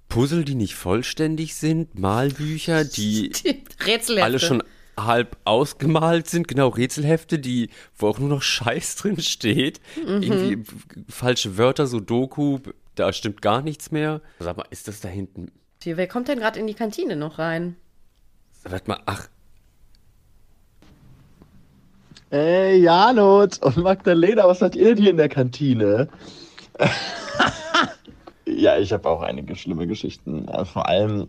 [0.09, 3.33] Puzzle, die nicht vollständig sind, Malbücher, die
[3.87, 4.25] Rätselhefte.
[4.25, 4.62] alle schon
[4.96, 9.81] halb ausgemalt sind, genau, Rätselhefte, die, wo auch nur noch Scheiß drin steht.
[9.96, 10.22] Mhm.
[10.22, 10.64] Irgendwie
[11.09, 12.59] falsche Wörter, so Doku,
[12.94, 14.20] da stimmt gar nichts mehr.
[14.38, 15.50] Sag mal, ist das da hinten?
[15.83, 17.76] Hier, Wer kommt denn gerade in die Kantine noch rein?
[18.64, 19.28] Warte mal, ach,
[22.33, 26.09] Ey, Janot und Magdalena, was seid ihr denn hier in der Kantine?
[28.46, 30.48] ja, ich habe auch einige schlimme Geschichten.
[30.48, 31.28] Äh, Vor allem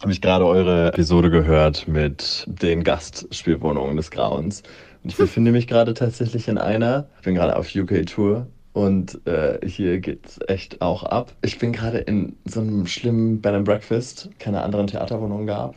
[0.00, 4.62] habe ich gerade eure Episode gehört mit den Gastspielwohnungen des Grauens.
[5.02, 7.06] Und ich befinde mich gerade tatsächlich in einer.
[7.18, 11.32] Ich bin gerade auf UK-Tour und äh, hier geht's echt auch ab.
[11.42, 15.76] Ich bin gerade in so einem schlimmen Bed and Breakfast, keine anderen Theaterwohnungen gab.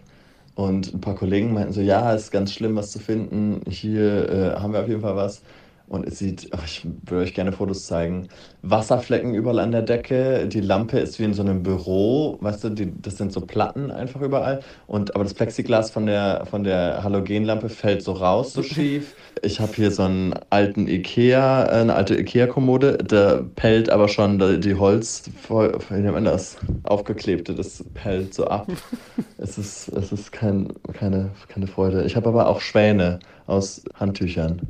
[0.56, 3.62] Und ein paar Kollegen meinten so, ja, ist ganz schlimm, was zu finden.
[3.70, 5.44] Hier äh, haben wir auf jeden Fall was.
[5.88, 8.28] Und es sieht, ach, ich würde euch gerne Fotos zeigen.
[8.62, 10.46] Wasserflecken überall an der Decke.
[10.48, 12.38] Die Lampe ist wie in so einem Büro.
[12.42, 14.60] Weißt du, die, das sind so Platten einfach überall.
[14.86, 19.16] Und, aber das Plexiglas von der, von der Halogenlampe fällt so raus, so schief.
[19.44, 22.98] Ich habe hier so einen alten Ikea, äh, eine alte Ikea-Kommode.
[22.98, 25.78] Da pellt aber schon die, Holz, voll,
[26.24, 26.58] das?
[26.84, 28.68] Aufgeklebte, das pellt so ab.
[29.38, 32.04] es ist, es ist kein, keine, keine Freude.
[32.04, 34.62] Ich habe aber auch Schwäne aus Handtüchern.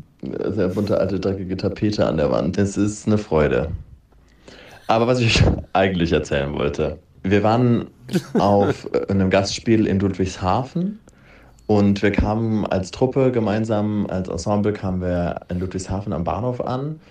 [0.47, 2.57] Sehr bunte alte dreckige Tapete an der Wand.
[2.57, 3.69] Es ist eine Freude.
[4.87, 6.99] Aber was ich eigentlich erzählen wollte.
[7.23, 7.87] Wir waren
[8.35, 10.99] auf einem Gastspiel in Ludwigshafen
[11.65, 17.01] und wir kamen als Truppe gemeinsam, als Ensemble kamen wir in Ludwigshafen am Bahnhof an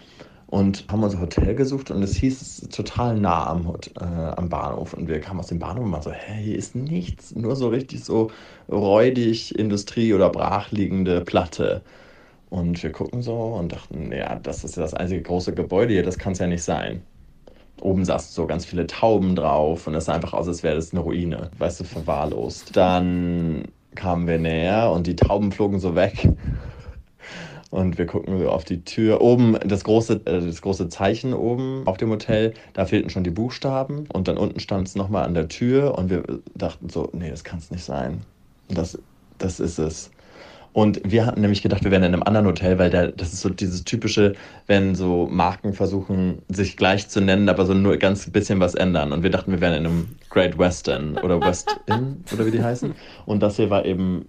[0.47, 4.95] und haben unser Hotel gesucht und es hieß total nah am, äh, am Bahnhof.
[4.95, 7.69] Und wir kamen aus dem Bahnhof und waren so, hä, hier ist nichts, nur so
[7.69, 8.31] richtig so
[8.71, 11.83] räudig Industrie- oder brachliegende Platte.
[12.51, 16.03] Und wir gucken so und dachten, ja, das ist ja das einzige große Gebäude hier,
[16.03, 17.03] das kann es ja nicht sein.
[17.81, 20.93] Oben saßen so ganz viele Tauben drauf und es sah einfach aus, als wäre das
[20.93, 22.77] eine Ruine, weißt du, verwahrlost.
[22.77, 26.29] Dann kamen wir näher und die Tauben flogen so weg.
[27.71, 29.21] Und wir gucken so auf die Tür.
[29.21, 33.31] Oben, das große, äh, das große Zeichen oben auf dem Hotel, da fehlten schon die
[33.31, 34.07] Buchstaben.
[34.13, 35.99] Und dann unten stand es nochmal an der Tür.
[35.99, 36.23] Und wir
[36.55, 38.23] dachten so, nee, das kann es nicht sein.
[38.69, 38.99] Das,
[39.39, 40.11] das ist es.
[40.77, 43.41] Und wir hatten nämlich gedacht, wir wären in einem anderen Hotel, weil der, das ist
[43.41, 44.35] so dieses typische,
[44.67, 49.11] wenn so Marken versuchen, sich gleich zu nennen, aber so nur ganz bisschen was ändern.
[49.13, 52.63] Und wir dachten, wir wären in einem Great Western oder West Inn oder wie die
[52.63, 52.95] heißen.
[53.25, 54.29] Und das hier war eben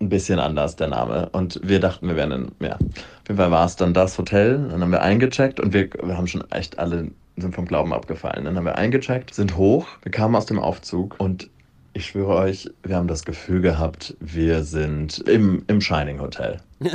[0.00, 1.28] ein bisschen anders, der Name.
[1.32, 2.76] Und wir dachten, wir wären in, ja.
[2.76, 4.68] Auf jeden Fall war es dann das Hotel.
[4.70, 8.46] Dann haben wir eingecheckt und wir, wir haben schon echt alle sind vom Glauben abgefallen.
[8.46, 11.50] Dann haben wir eingecheckt, sind hoch, wir kamen aus dem Aufzug und
[11.96, 16.58] ich schwöre euch, wir haben das Gefühl gehabt, wir sind im, im Shining Hotel.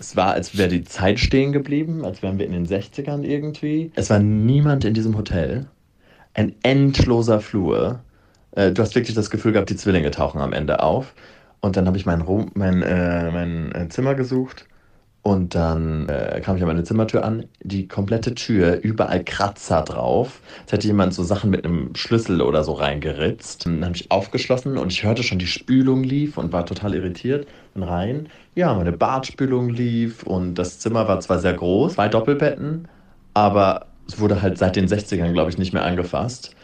[0.00, 3.92] es war, als wäre die Zeit stehen geblieben, als wären wir in den 60ern irgendwie.
[3.96, 5.66] Es war niemand in diesem Hotel.
[6.32, 8.00] Ein endloser Flur.
[8.52, 11.12] Äh, du hast wirklich das Gefühl gehabt, die Zwillinge tauchen am Ende auf.
[11.60, 14.64] Und dann habe ich mein, mein, äh, mein Zimmer gesucht
[15.28, 20.40] und dann äh, kam ich an meine Zimmertür an, die komplette Tür, überall Kratzer drauf.
[20.62, 23.66] Als hätte jemand so Sachen mit einem Schlüssel oder so reingeritzt.
[23.66, 27.46] Dann habe ich aufgeschlossen und ich hörte schon, die Spülung lief und war total irritiert.
[27.74, 32.88] Dann rein, ja, meine Badspülung lief und das Zimmer war zwar sehr groß, zwei Doppelbetten,
[33.34, 36.56] aber es wurde halt seit den 60ern, glaube ich, nicht mehr angefasst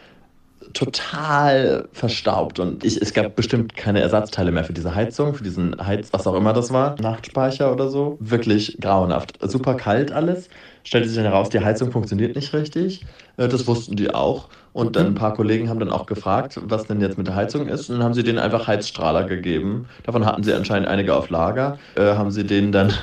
[0.75, 5.75] total verstaubt und ich, es gab bestimmt keine Ersatzteile mehr für diese Heizung, für diesen
[5.83, 8.17] Heiz, was auch immer das war, Nachtspeicher oder so.
[8.19, 9.39] Wirklich grauenhaft.
[9.41, 10.49] Super kalt alles.
[10.83, 13.05] Stellte sich dann heraus, die Heizung funktioniert nicht richtig.
[13.37, 14.49] Äh, das wussten die auch.
[14.73, 17.67] Und dann ein paar Kollegen haben dann auch gefragt, was denn jetzt mit der Heizung
[17.67, 17.89] ist.
[17.89, 19.87] Und dann haben sie denen einfach Heizstrahler gegeben.
[20.03, 21.79] Davon hatten sie anscheinend einige auf Lager.
[21.95, 22.93] Äh, haben sie denen dann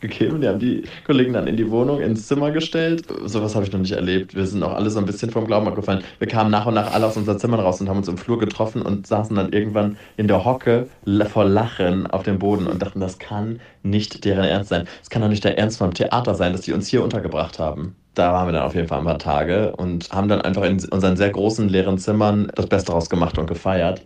[0.00, 0.40] gegeben.
[0.40, 3.04] Die haben die Kollegen dann in die Wohnung, ins Zimmer gestellt.
[3.24, 4.34] Sowas habe ich noch nicht erlebt.
[4.34, 6.02] Wir sind auch alle so ein bisschen vom Glauben abgefallen.
[6.18, 8.38] Wir kamen nach und nach alle aus unseren Zimmern raus und haben uns im Flur
[8.38, 10.88] getroffen und saßen dann irgendwann in der Hocke
[11.32, 14.86] vor Lachen auf dem Boden und dachten, das kann nicht deren Ernst sein.
[15.02, 17.96] Es kann doch nicht der Ernst vom Theater sein, dass die uns hier untergebracht haben.
[18.14, 20.82] Da waren wir dann auf jeden Fall ein paar Tage und haben dann einfach in
[20.90, 24.02] unseren sehr großen leeren Zimmern das Beste draus gemacht und gefeiert.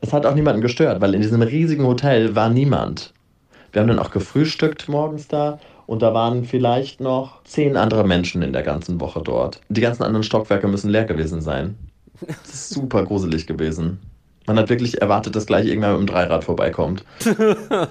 [0.00, 3.12] Es hat auch niemanden gestört, weil in diesem riesigen Hotel war niemand.
[3.78, 8.42] Wir haben dann auch gefrühstückt morgens da und da waren vielleicht noch zehn andere Menschen
[8.42, 9.60] in der ganzen Woche dort.
[9.68, 11.78] Die ganzen anderen Stockwerke müssen leer gewesen sein.
[12.20, 14.00] Das ist super gruselig gewesen.
[14.48, 17.04] Man hat wirklich erwartet, dass gleich irgendwer mit dem Dreirad vorbeikommt.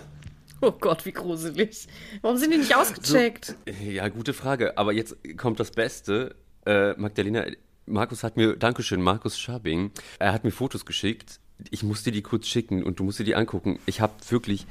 [0.60, 1.88] Oh Gott, wie gruselig.
[2.23, 3.56] Warum sind die nicht ausgecheckt?
[3.67, 4.76] So, ja, gute Frage.
[4.76, 6.36] Aber jetzt kommt das Beste.
[6.65, 7.45] Äh, Magdalena,
[7.86, 11.39] Markus hat mir, Dankeschön, Markus Schabing, er hat mir Fotos geschickt.
[11.69, 13.78] Ich musste die kurz schicken und du musst dir die angucken.
[13.86, 14.65] Ich habe wirklich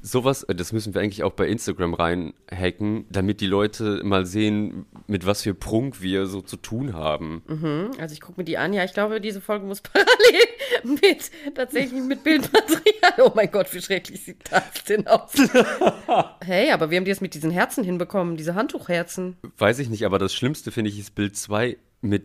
[0.00, 4.86] sowas, äh, das müssen wir eigentlich auch bei Instagram reinhacken, damit die Leute mal sehen,
[5.06, 7.42] mit was für Prunk wir so zu tun haben.
[7.46, 8.72] Mhm, also ich gucke mir die an.
[8.72, 13.12] Ja, ich glaube, diese Folge muss parallel mit tatsächlich mit Bildmaterial.
[13.18, 15.32] Oh mein Gott, wie schrecklich sieht das denn aus?
[16.44, 19.36] hey, aber wir haben die jetzt mit diesen Herzen hinbekommen, diese Handtuchherzen.
[19.58, 22.24] Weiß ich nicht, aber das Schlimmste finde ich ist Bild 2 mit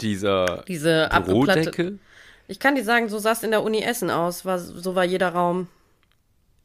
[0.00, 1.98] dieser diese Bürodecke.
[2.48, 4.44] Ich kann dir sagen, so sah es in der Uni Essen aus.
[4.44, 5.68] War, so war jeder Raum.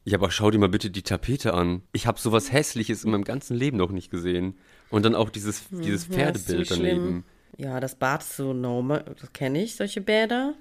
[0.03, 1.83] Ja, aber schau dir mal bitte die Tapete an.
[1.93, 4.57] Ich habe sowas Hässliches in meinem ganzen Leben noch nicht gesehen.
[4.89, 7.23] Und dann auch dieses, hm, dieses Pferdebild ja, daneben.
[7.57, 9.05] Ja, das Bad ist so normal.
[9.19, 10.55] Das kenne ich, solche Bäder.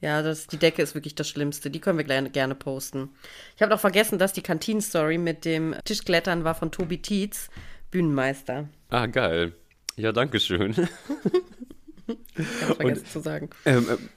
[0.00, 1.70] Ja, das, die Decke ist wirklich das Schlimmste.
[1.70, 3.10] Die können wir gerne, gerne posten.
[3.56, 7.48] Ich habe noch vergessen, dass die Kantinen-Story mit dem Tischklettern war von Tobi Tietz,
[7.90, 8.68] Bühnenmeister.
[8.88, 9.52] Ah, geil.
[9.96, 10.74] Ja, danke schön.
[12.34, 13.50] Ganz vergessen zu sagen.
[13.64, 14.08] Ähm, ähm,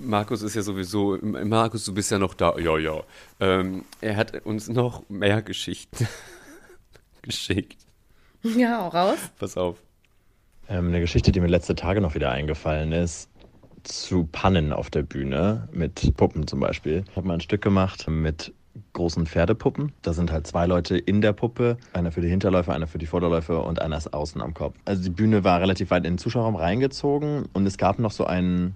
[0.00, 2.56] Markus ist ja sowieso, Markus, du bist ja noch da.
[2.58, 3.02] Ja, ja.
[3.40, 6.06] Ähm, er hat uns noch mehr Geschichten
[7.22, 7.78] geschickt.
[8.42, 9.18] Ja, auch raus.
[9.38, 9.82] Pass auf.
[10.68, 13.28] Ähm, eine Geschichte, die mir letzte Tage noch wieder eingefallen ist,
[13.82, 17.04] zu Pannen auf der Bühne mit Puppen zum Beispiel.
[17.10, 18.52] Ich habe mal ein Stück gemacht mit
[18.92, 19.92] großen Pferdepuppen.
[20.02, 23.06] Da sind halt zwei Leute in der Puppe, einer für die Hinterläufe, einer für die
[23.06, 24.76] Vorderläufe und einer ist außen am Kopf.
[24.84, 28.24] Also die Bühne war relativ weit in den Zuschauerraum reingezogen und es gab noch so
[28.24, 28.74] einen,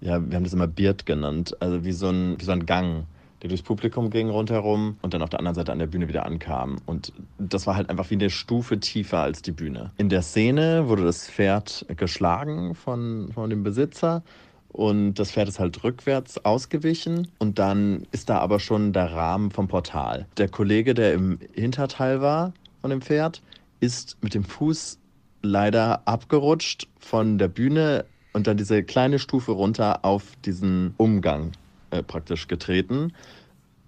[0.00, 3.04] ja, wir haben das immer Beard genannt, also wie so ein, wie so ein Gang,
[3.42, 6.26] der durchs Publikum ging rundherum und dann auf der anderen Seite an der Bühne wieder
[6.26, 6.76] ankam.
[6.86, 9.92] Und das war halt einfach wie eine Stufe tiefer als die Bühne.
[9.96, 14.22] In der Szene wurde das Pferd geschlagen von, von dem Besitzer
[14.68, 19.50] und das Pferd ist halt rückwärts ausgewichen und dann ist da aber schon der Rahmen
[19.50, 20.26] vom Portal.
[20.36, 23.42] Der Kollege, der im Hinterteil war von dem Pferd,
[23.80, 24.98] ist mit dem Fuß
[25.42, 31.52] leider abgerutscht von der Bühne und dann diese kleine Stufe runter auf diesen Umgang
[31.90, 33.12] äh, praktisch getreten,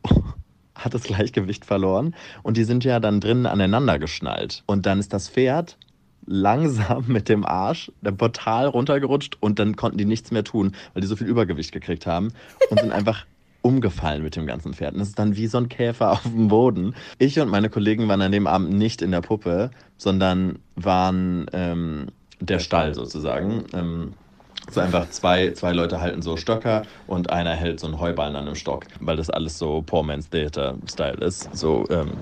[0.74, 4.62] hat das Gleichgewicht verloren und die sind ja dann drinnen aneinander geschnallt.
[4.66, 5.76] Und dann ist das Pferd
[6.26, 11.02] langsam mit dem Arsch der Portal runtergerutscht und dann konnten die nichts mehr tun, weil
[11.02, 12.32] die so viel Übergewicht gekriegt haben
[12.70, 13.26] und sind einfach
[13.62, 14.94] umgefallen mit dem ganzen Pferd.
[14.94, 16.94] Und das ist dann wie so ein Käfer auf dem Boden.
[17.18, 22.08] Ich und meine Kollegen waren an dem Abend nicht in der Puppe, sondern waren ähm,
[22.40, 23.64] der Stall sozusagen.
[23.72, 24.14] Ähm,
[24.70, 28.46] so einfach zwei, zwei Leute halten so Stöcker und einer hält so einen Heuballen an
[28.46, 31.54] einem Stock, weil das alles so Poor Man's Theater-Style ist.
[31.56, 32.12] So, ähm,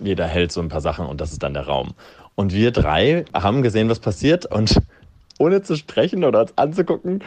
[0.00, 1.94] jeder hält so ein paar Sachen und das ist dann der Raum.
[2.34, 4.80] Und wir drei haben gesehen, was passiert und
[5.38, 7.22] ohne zu sprechen oder uns anzugucken,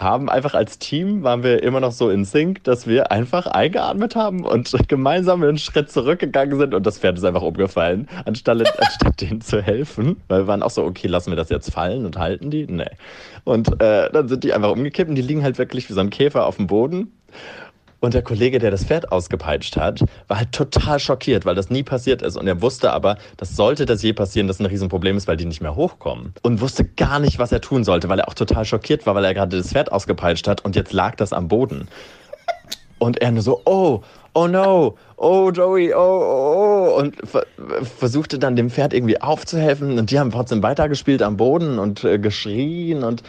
[0.00, 4.16] haben einfach als Team, waren wir immer noch so in Sync, dass wir einfach eingeatmet
[4.16, 9.20] haben und gemeinsam einen Schritt zurückgegangen sind und das Pferd ist einfach umgefallen, anstatt, anstatt
[9.20, 10.16] denen zu helfen.
[10.28, 12.66] Weil wir waren auch so, okay, lassen wir das jetzt fallen und halten die?
[12.66, 12.84] Nee.
[13.44, 16.10] Und äh, dann sind die einfach umgekippt und die liegen halt wirklich wie so ein
[16.10, 17.12] Käfer auf dem Boden.
[18.00, 21.82] Und der Kollege, der das Pferd ausgepeitscht hat, war halt total schockiert, weil das nie
[21.82, 22.36] passiert ist.
[22.36, 25.44] Und er wusste aber, das sollte das je passieren, das ein Riesenproblem ist, weil die
[25.44, 26.32] nicht mehr hochkommen.
[26.42, 29.24] Und wusste gar nicht, was er tun sollte, weil er auch total schockiert war, weil
[29.24, 31.88] er gerade das Pferd ausgepeitscht hat und jetzt lag das am Boden.
[32.98, 34.02] Und er nur so, oh,
[34.34, 36.98] oh no, oh Joey, oh, oh, oh.
[36.98, 37.44] Und ver
[37.98, 39.98] versuchte dann dem Pferd irgendwie aufzuhelfen.
[39.98, 43.22] Und die haben trotzdem weitergespielt am Boden und äh, geschrien und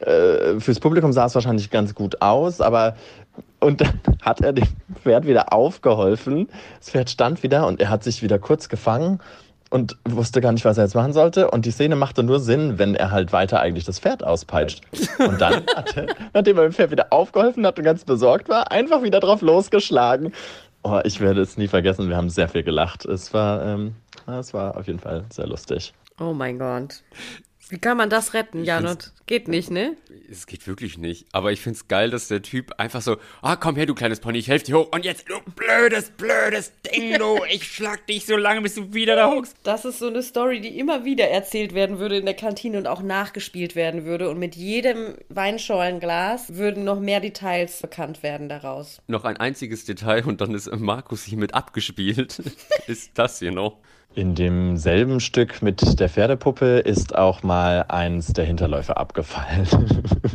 [0.00, 2.96] äh, fürs Publikum sah es wahrscheinlich ganz gut aus, aber
[3.66, 4.68] und dann hat er dem
[5.02, 6.48] Pferd wieder aufgeholfen.
[6.78, 9.20] Das Pferd stand wieder und er hat sich wieder kurz gefangen
[9.70, 11.50] und wusste gar nicht, was er jetzt machen sollte.
[11.50, 14.82] Und die Szene machte nur Sinn, wenn er halt weiter eigentlich das Pferd auspeitscht.
[15.18, 18.70] Und dann hat er, nachdem er dem Pferd wieder aufgeholfen hat und ganz besorgt war,
[18.70, 20.32] einfach wieder drauf losgeschlagen.
[20.84, 22.08] Oh, ich werde es nie vergessen.
[22.08, 23.04] Wir haben sehr viel gelacht.
[23.04, 23.96] Es war, ähm,
[24.28, 25.92] es war auf jeden Fall sehr lustig.
[26.20, 27.02] Oh mein Gott.
[27.68, 29.12] Wie kann man das retten, Janot?
[29.26, 29.96] Geht nicht, ne?
[30.30, 31.26] Es geht wirklich nicht.
[31.32, 34.38] Aber ich find's geil, dass der Typ einfach so, ah, komm her, du kleines Pony,
[34.38, 34.88] ich helf dir hoch.
[34.92, 39.16] Und jetzt, du blödes, blödes Ding, du, ich schlag dich so lange, bis du wieder
[39.16, 39.56] da hochst.
[39.64, 42.86] Das ist so eine Story, die immer wieder erzählt werden würde in der Kantine und
[42.86, 44.30] auch nachgespielt werden würde.
[44.30, 49.02] Und mit jedem Weinschorlenglas würden noch mehr Details bekannt werden daraus.
[49.08, 52.40] Noch ein einziges Detail und dann ist Markus hiermit abgespielt.
[52.86, 53.78] ist das hier noch.
[54.16, 59.68] In demselben Stück mit der Pferdepuppe ist auch mal eins der Hinterläufe abgefallen.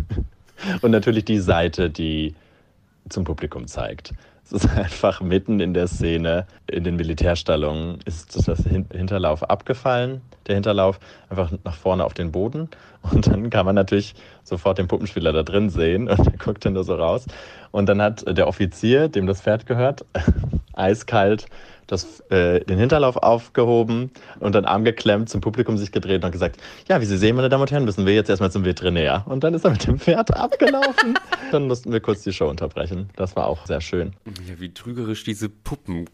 [0.83, 2.35] Und natürlich die Seite, die
[3.09, 4.13] zum Publikum zeigt.
[4.45, 10.55] Es ist einfach mitten in der Szene, in den Militärstallungen, ist das Hinterlauf abgefallen, der
[10.55, 10.99] Hinterlauf
[11.31, 12.69] einfach nach vorne auf den Boden.
[13.01, 14.13] Und dann kann man natürlich
[14.43, 17.25] sofort den Puppenspieler da drin sehen und der guckt dann da so raus.
[17.71, 20.05] Und dann hat der Offizier, dem das Pferd gehört,
[20.73, 21.47] eiskalt
[21.87, 26.57] das, äh, den Hinterlauf aufgehoben und dann Arm geklemmt, zum Publikum sich gedreht und gesagt,
[26.87, 29.23] ja, wie Sie sehen, meine Damen und Herren, müssen wir jetzt erstmal zum Veterinär.
[29.27, 31.15] Und dann ist er mit dem Pferd abgelaufen.
[31.51, 33.09] dann mussten wir kurz die Show unterbrechen.
[33.15, 34.13] Das war auch sehr schön.
[34.47, 36.07] Ja, wie trügerisch diese Puppen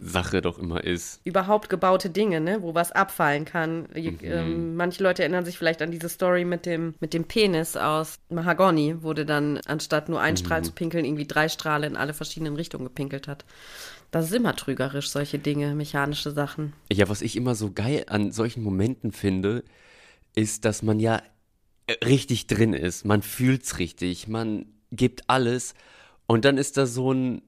[0.00, 1.20] Sache doch immer ist.
[1.24, 3.88] Überhaupt gebaute Dinge, ne, wo was abfallen kann.
[3.94, 4.18] Mhm.
[4.22, 8.18] Ähm, manche Leute erinnern sich vielleicht an diese Story mit dem, mit dem Penis aus
[8.28, 10.44] Mahagoni, wo der dann anstatt nur einen mhm.
[10.44, 13.44] Strahl zu pinkeln, irgendwie drei Strahle in alle verschiedenen Richtungen gepinkelt hat.
[14.14, 16.72] Das ist immer trügerisch, solche Dinge, mechanische Sachen.
[16.92, 19.64] Ja, was ich immer so geil an solchen Momenten finde,
[20.36, 21.20] ist, dass man ja
[22.04, 23.04] richtig drin ist.
[23.04, 25.74] Man fühlt's richtig, man gibt alles
[26.28, 27.42] und dann ist da so ein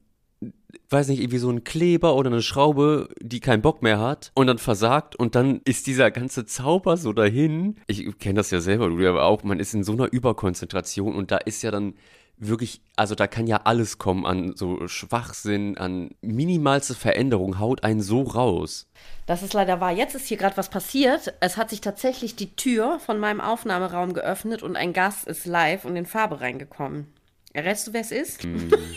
[0.91, 4.47] weiß nicht, irgendwie so ein Kleber oder eine Schraube, die keinen Bock mehr hat und
[4.47, 7.77] dann versagt und dann ist dieser ganze Zauber so dahin.
[7.87, 11.31] Ich kenne das ja selber, du ja auch, man ist in so einer Überkonzentration und
[11.31, 11.95] da ist ja dann
[12.39, 18.01] wirklich, also da kann ja alles kommen an so Schwachsinn, an minimalste Veränderung, haut einen
[18.01, 18.89] so raus.
[19.27, 19.93] Das ist leider wahr.
[19.93, 21.35] Jetzt ist hier gerade was passiert.
[21.41, 25.85] Es hat sich tatsächlich die Tür von meinem Aufnahmeraum geöffnet und ein Gast ist live
[25.85, 27.13] und in Farbe reingekommen.
[27.53, 28.47] Errätst du, wer es ist?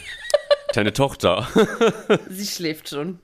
[0.73, 1.47] Deine Tochter.
[2.29, 3.19] Sie schläft schon.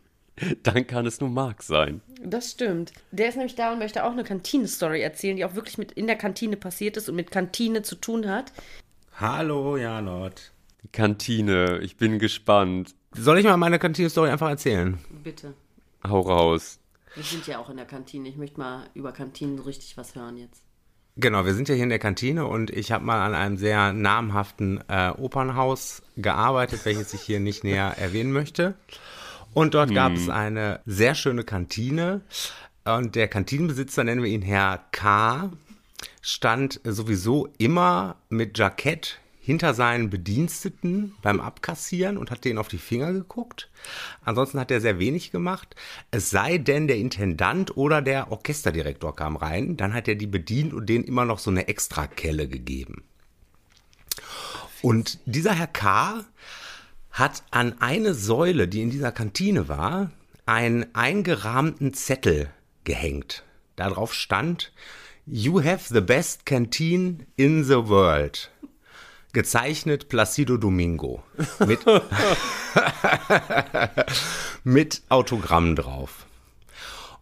[0.63, 2.01] Dann kann es nur Marc sein.
[2.21, 2.91] Das stimmt.
[3.11, 6.07] Der ist nämlich da und möchte auch eine Kantine-Story erzählen, die auch wirklich mit in
[6.07, 8.51] der Kantine passiert ist und mit Kantine zu tun hat.
[9.17, 10.51] Hallo, Janot.
[10.91, 12.95] Kantine, ich bin gespannt.
[13.13, 14.97] Soll ich mal meine Kantine-Story einfach erzählen?
[15.23, 15.53] Bitte.
[16.05, 16.79] Hau raus.
[17.15, 18.27] Wir sind ja auch in der Kantine.
[18.27, 20.63] Ich möchte mal über Kantinen so richtig was hören jetzt.
[21.15, 23.93] Genau, wir sind ja hier in der Kantine und ich habe mal an einem sehr
[23.93, 28.75] namhaften äh, Opernhaus gearbeitet, welches ich hier nicht näher erwähnen möchte.
[29.53, 32.19] Und dort gab es eine sehr schöne Kantine.
[32.83, 35.51] Und der Kantinenbesitzer, nennen wir ihn Herr K.,
[36.21, 42.79] stand sowieso immer mit Jackett hinter seinen Bediensteten beim Abkassieren und hat denen auf die
[42.79, 43.69] Finger geguckt.
[44.23, 45.75] Ansonsten hat er sehr wenig gemacht.
[46.09, 50.73] Es sei denn, der Intendant oder der Orchesterdirektor kam rein, dann hat er die bedient
[50.73, 53.03] und denen immer noch so eine Extrakelle gegeben.
[54.81, 56.25] Und dieser Herr K.
[57.11, 60.11] hat an eine Säule, die in dieser Kantine war,
[60.47, 62.49] einen eingerahmten Zettel
[62.83, 63.43] gehängt.
[63.75, 64.71] Darauf stand,
[65.27, 68.51] You have the best canteen in the world.
[69.33, 71.23] Gezeichnet Placido Domingo.
[71.65, 71.79] Mit,
[74.63, 76.27] mit Autogramm drauf.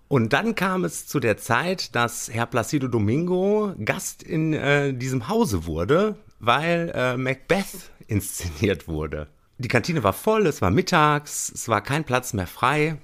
[0.10, 5.30] Und dann kam es zu der Zeit, dass Herr Placido Domingo Gast in äh, diesem
[5.30, 9.28] Hause wurde, weil äh, Macbeth inszeniert wurde.
[9.60, 12.98] Die Kantine war voll, es war mittags, es war kein Platz mehr frei.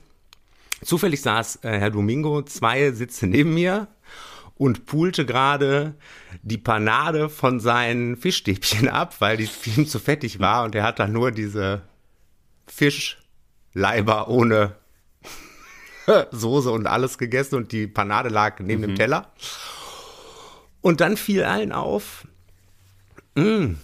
[0.84, 3.88] Zufällig saß äh, Herr Domingo zwei Sitze neben mir
[4.60, 5.96] und pulte gerade
[6.44, 11.00] die Panade von seinen Fischstäbchen ab, weil die ihm zu fettig war und er hat
[11.00, 11.82] dann nur diese
[12.68, 14.76] Fischleiber ohne
[16.32, 19.32] Soße und alles gegessen und die Panade lag neben dem Teller.
[20.82, 22.28] Und dann fiel allen auf,
[23.36, 23.76] "Mm,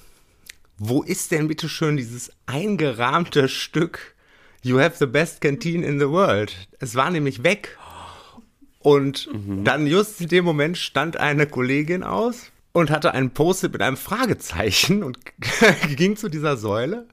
[0.77, 4.13] wo ist denn bitte schön dieses eingerahmte Stück
[4.61, 6.67] You have the best canteen in the world?
[6.79, 7.77] Es war nämlich weg.
[8.85, 9.27] Und
[9.63, 13.97] dann just in dem Moment stand eine Kollegin aus und hatte einen Post-it mit einem
[13.97, 15.17] Fragezeichen und
[15.95, 17.07] ging zu dieser Säule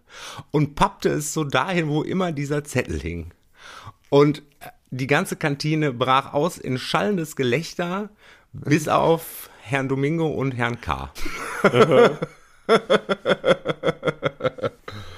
[0.51, 3.31] und pappte es so dahin, wo immer dieser Zettel hing.
[4.11, 4.43] Und
[4.91, 8.11] die ganze Kantine brach aus in schallendes Gelächter,
[8.53, 11.11] bis auf Herrn Domingo und Herrn K.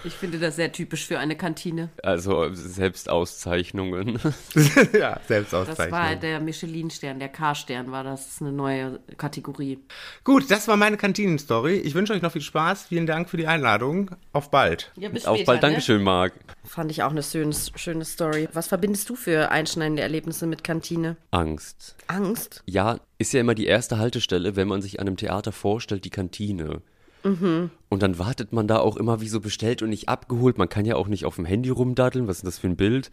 [0.05, 1.89] Ich finde das sehr typisch für eine Kantine.
[2.03, 4.19] Also Selbstauszeichnungen.
[4.93, 5.93] ja, Das Selbstauszeichnung.
[5.99, 8.25] war der Michelin-Stern, der K-Stern war das.
[8.25, 9.79] Das ist eine neue Kategorie.
[10.23, 11.77] Gut, das war meine Kantinen-Story.
[11.77, 12.85] Ich wünsche euch noch viel Spaß.
[12.85, 14.11] Vielen Dank für die Einladung.
[14.33, 14.93] Auf bald.
[14.97, 16.35] Ja, bis Auf bald, Dankeschön, Marc.
[16.65, 18.49] Fand ich auch eine schöne, schöne Story.
[18.53, 21.17] Was verbindest du für einschneidende Erlebnisse mit Kantine?
[21.31, 21.97] Angst.
[22.07, 22.63] Angst?
[22.67, 26.11] Ja, ist ja immer die erste Haltestelle, wenn man sich an einem Theater vorstellt, die
[26.11, 26.83] Kantine.
[27.25, 30.59] Und dann wartet man da auch immer wie so bestellt und nicht abgeholt.
[30.59, 32.29] Man kann ja auch nicht auf dem Handy rumdaddeln.
[32.29, 33.11] Was ist denn das für ein Bild?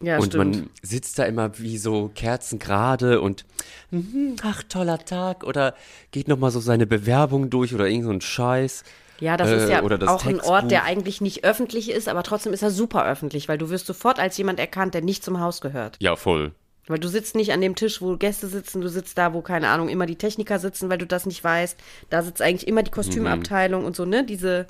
[0.00, 0.56] Ja, und stimmt.
[0.56, 3.44] man sitzt da immer wie so kerzengerade und
[3.90, 5.44] mhm, ach, toller Tag.
[5.44, 5.74] Oder
[6.10, 8.82] geht nochmal so seine Bewerbung durch oder irgend so ein Scheiß.
[9.20, 10.88] Ja, das Äh, ist ja das auch ein Ort, der Textbuch.
[10.90, 14.36] eigentlich nicht öffentlich ist, aber trotzdem ist er super öffentlich, weil du wirst sofort als
[14.36, 15.96] jemand erkannt, der nicht zum Haus gehört.
[16.00, 16.52] Ja, voll.
[16.88, 19.68] Weil du sitzt nicht an dem Tisch, wo Gäste sitzen, du sitzt da, wo, keine
[19.68, 21.78] Ahnung, immer die Techniker sitzen, weil du das nicht weißt.
[22.10, 24.24] Da sitzt eigentlich immer die Kostümabteilung und so, ne?
[24.24, 24.66] Diese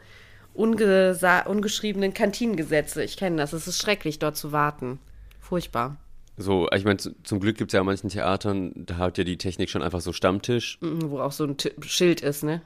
[0.54, 3.02] ungeschriebenen Kantinengesetze.
[3.02, 3.52] Ich kenne das.
[3.52, 4.98] Es ist schrecklich, dort zu warten.
[5.40, 5.96] Furchtbar.
[6.36, 9.24] So, ich meine, zu- zum Glück gibt es ja an manchen Theatern, da hat ja
[9.24, 10.78] die Technik schon einfach so Stammtisch.
[10.80, 12.62] Mhm, Wo auch so ein T Schild ist, ne?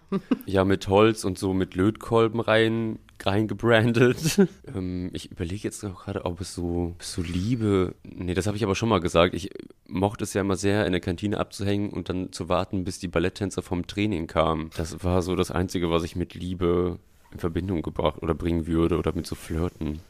[0.47, 4.49] Ja, mit Holz und so mit Lötkolben rein, reingebrandet.
[4.75, 7.95] ähm, ich überlege jetzt noch gerade, ob es so, so Liebe.
[8.05, 9.35] Nee, das habe ich aber schon mal gesagt.
[9.35, 9.51] Ich
[9.87, 13.09] mochte es ja immer sehr, in der Kantine abzuhängen und dann zu warten, bis die
[13.09, 14.71] Balletttänzer vom Training kamen.
[14.77, 16.99] Das war so das Einzige, was ich mit Liebe
[17.33, 20.01] in Verbindung gebracht oder bringen würde oder mit so Flirten.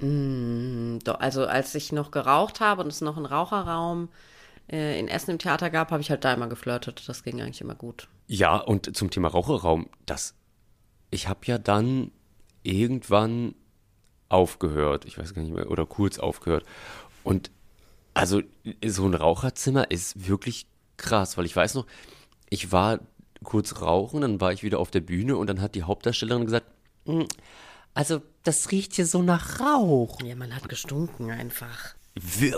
[0.00, 4.08] Doch, also als ich noch geraucht habe und es noch einen Raucherraum
[4.68, 7.08] äh, in Essen im Theater gab, habe ich halt da immer geflirtet.
[7.08, 8.08] Das ging eigentlich immer gut.
[8.26, 10.34] Ja, und zum Thema Raucherraum, das,
[11.12, 12.10] ich habe ja dann
[12.64, 13.54] irgendwann
[14.28, 16.64] aufgehört, ich weiß gar nicht mehr, oder kurz aufgehört.
[17.22, 17.50] Und
[18.14, 18.42] also
[18.84, 21.86] so ein Raucherzimmer ist wirklich krass, weil ich weiß noch,
[22.50, 23.00] ich war
[23.44, 26.66] kurz rauchen, dann war ich wieder auf der Bühne und dann hat die Hauptdarstellerin gesagt,
[27.04, 27.22] "Mm,
[27.94, 30.20] also das riecht hier so nach Rauch.
[30.22, 31.94] Ja, man hat gestunken einfach.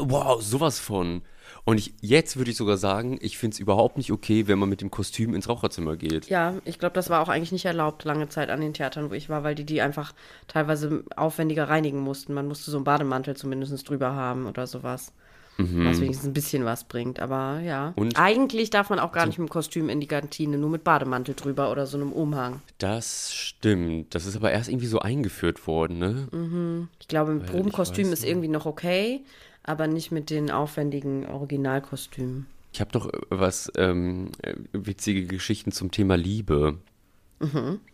[0.01, 1.23] Wow, sowas von.
[1.67, 4.69] Und ich, jetzt würde ich sogar sagen, ich finde es überhaupt nicht okay, wenn man
[4.69, 6.29] mit dem Kostüm ins Raucherzimmer geht.
[6.29, 9.15] Ja, ich glaube, das war auch eigentlich nicht erlaubt, lange Zeit an den Theatern, wo
[9.15, 10.13] ich war, weil die die einfach
[10.47, 12.35] teilweise aufwendiger reinigen mussten.
[12.35, 15.13] Man musste so einen Bademantel zumindest drüber haben oder sowas.
[15.57, 17.21] Was wenigstens ein bisschen was bringt.
[17.21, 17.93] Aber ja.
[17.95, 20.83] Und- Eigentlich darf man auch gar nicht mit dem Kostüm in die Kantine, nur mit
[20.83, 22.61] Bademantel drüber oder so einem Umhang.
[22.79, 24.17] Das stimmt.
[24.17, 26.89] Das ist aber erst irgendwie so eingeführt worden, ne?
[26.99, 29.23] Ich glaube, mit Weil Probenkostüm ist irgendwie noch okay,
[29.65, 32.47] aber nicht mit den aufwendigen Originalkostümen.
[32.73, 36.79] Ich habe noch äh, was ähm, äh, witzige Geschichten zum Thema Liebe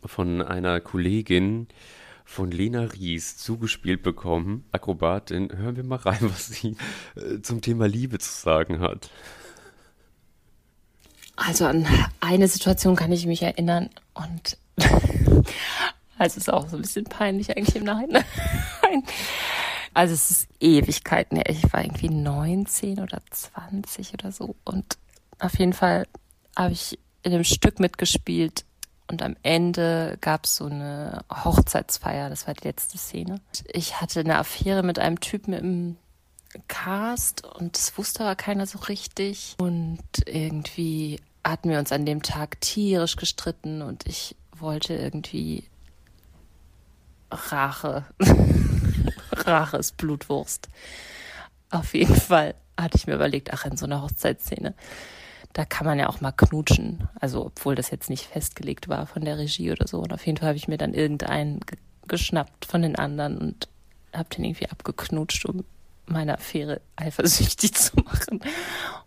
[0.05, 1.67] von einer Kollegin
[2.25, 5.51] von Lena Ries zugespielt bekommen, Akrobatin.
[5.53, 6.77] Hören wir mal rein, was sie
[7.17, 9.11] äh, zum Thema Liebe zu sagen hat.
[11.35, 11.87] Also an
[12.21, 14.59] eine Situation kann ich mich erinnern und
[16.19, 18.25] also es ist auch so ein bisschen peinlich eigentlich im Nachhinein.
[19.93, 21.49] Also es ist Ewigkeiten her.
[21.49, 24.99] Ich war irgendwie 19 oder 20 oder so und
[25.39, 26.07] auf jeden Fall
[26.57, 28.65] habe ich in einem Stück mitgespielt
[29.11, 32.31] und am Ende gab es so eine Hochzeitsfeier.
[32.31, 33.41] Das war die letzte Szene.
[33.73, 35.97] Ich hatte eine Affäre mit einem Typen im
[36.69, 39.57] Cast und das wusste aber keiner so richtig.
[39.59, 45.65] Und irgendwie hatten wir uns an dem Tag tierisch gestritten und ich wollte irgendwie
[47.31, 48.05] Rache.
[49.47, 50.69] Rache ist Blutwurst.
[51.71, 54.75] Auf jeden Fall hatte ich mir überlegt, ach, in so einer Hochzeitsszene,
[55.53, 57.09] da kann man ja auch mal knutschen.
[57.21, 59.99] Also, obwohl das jetzt nicht festgelegt war von der Regie oder so.
[59.99, 61.79] Und auf jeden Fall habe ich mir dann irgendeinen ge
[62.09, 63.69] geschnappt von den anderen und
[64.13, 65.65] habe den irgendwie abgeknutscht, um
[66.07, 68.41] meine Affäre eifersüchtig zu machen.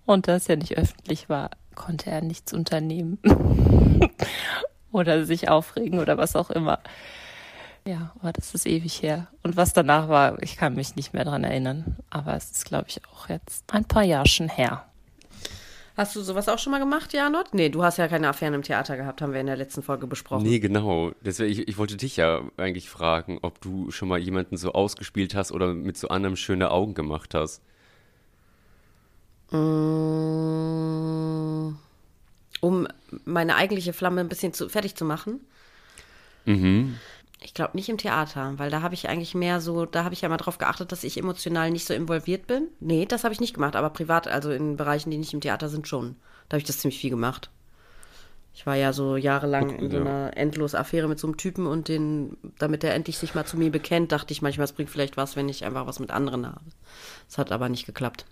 [0.05, 3.19] Und da es ja nicht öffentlich war, konnte er nichts unternehmen.
[4.93, 6.79] oder sich aufregen oder was auch immer.
[7.85, 9.27] Ja, aber das ist ewig her.
[9.43, 11.97] Und was danach war, ich kann mich nicht mehr dran erinnern.
[12.09, 14.85] Aber es ist, glaube ich, auch jetzt ein paar Jahre schon her.
[15.95, 17.53] Hast du sowas auch schon mal gemacht, Janot?
[17.53, 20.07] Nee, du hast ja keine Affären im Theater gehabt, haben wir in der letzten Folge
[20.07, 20.43] besprochen.
[20.43, 21.11] Nee, genau.
[21.21, 25.35] Deswegen, ich, ich wollte dich ja eigentlich fragen, ob du schon mal jemanden so ausgespielt
[25.35, 27.61] hast oder mit so anderem schöne Augen gemacht hast.
[29.51, 31.75] Mm,
[32.61, 32.87] Um
[33.25, 35.41] meine eigentliche Flamme ein bisschen zu, fertig zu machen.
[36.45, 36.97] Mhm.
[37.43, 40.21] Ich glaube nicht im Theater, weil da habe ich eigentlich mehr so, da habe ich
[40.21, 42.69] ja mal drauf geachtet, dass ich emotional nicht so involviert bin.
[42.79, 45.67] Nee, das habe ich nicht gemacht, aber privat, also in Bereichen, die nicht im Theater
[45.69, 46.15] sind, schon.
[46.47, 47.49] Da habe ich das ziemlich viel gemacht.
[48.55, 50.01] Ich war ja so jahrelang in so ja.
[50.01, 53.57] einer endlos Affäre mit so einem Typen und den, damit er endlich sich mal zu
[53.57, 56.45] mir bekennt, dachte ich manchmal, es bringt vielleicht was, wenn ich einfach was mit anderen
[56.45, 56.61] habe.
[57.27, 58.25] Das hat aber nicht geklappt.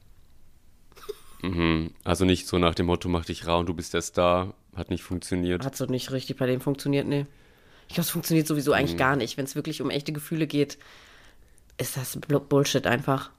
[1.41, 1.91] Mhm.
[2.03, 4.53] Also nicht so nach dem Motto, mach dich rar und du bist der Star.
[4.75, 5.65] Hat nicht funktioniert.
[5.65, 7.25] Hat so nicht richtig bei dem funktioniert, nee.
[7.91, 9.35] Ich glaube, es funktioniert sowieso eigentlich gar nicht.
[9.35, 10.77] Wenn es wirklich um echte Gefühle geht,
[11.77, 12.17] ist das
[12.47, 13.31] Bullshit einfach.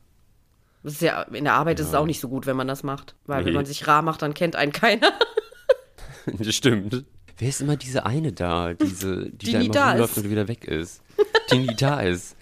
[0.82, 2.82] Das ist ja, in der Arbeit ist es auch nicht so gut, wenn man das
[2.82, 3.14] macht.
[3.24, 3.56] Weil wenn Nee.
[3.56, 5.10] man sich rar macht, dann kennt einen keiner.
[6.26, 7.04] Das stimmt.
[7.38, 10.22] Wer ist immer diese eine da, diese, die, Die da immer da rumläuft ist.
[10.24, 11.00] und wieder weg ist?
[11.50, 12.36] Die nie da ist.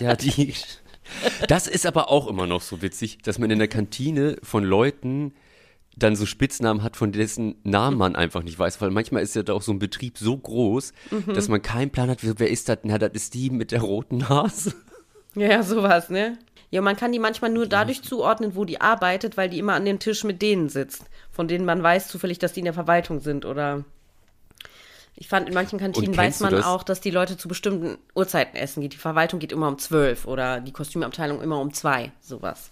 [0.00, 0.52] Ja, die.
[1.46, 5.32] Das ist aber auch immer noch so witzig, dass man in der Kantine von Leuten
[5.96, 9.42] dann so Spitznamen hat, von dessen Namen man einfach nicht weiß, weil manchmal ist ja
[9.42, 11.32] da auch so ein Betrieb so groß, Mhm.
[11.34, 12.78] dass man keinen Plan hat, wer ist das?
[12.82, 14.74] Na, das ist die mit der roten Nase.
[15.34, 16.38] ja, sowas, ne?
[16.70, 19.84] Ja, man kann die manchmal nur dadurch zuordnen, wo die arbeitet, weil die immer an
[19.84, 21.04] dem Tisch mit denen sitzt.
[21.30, 23.84] Von denen man weiß zufällig, dass die in der Verwaltung sind oder.
[25.14, 28.86] Ich fand, in manchen Kantinen weiß man auch, dass die Leute zu bestimmten Uhrzeiten essen.
[28.86, 32.70] Die Verwaltung geht immer um zwölf oder die Kostümabteilung immer um zwei, sowas.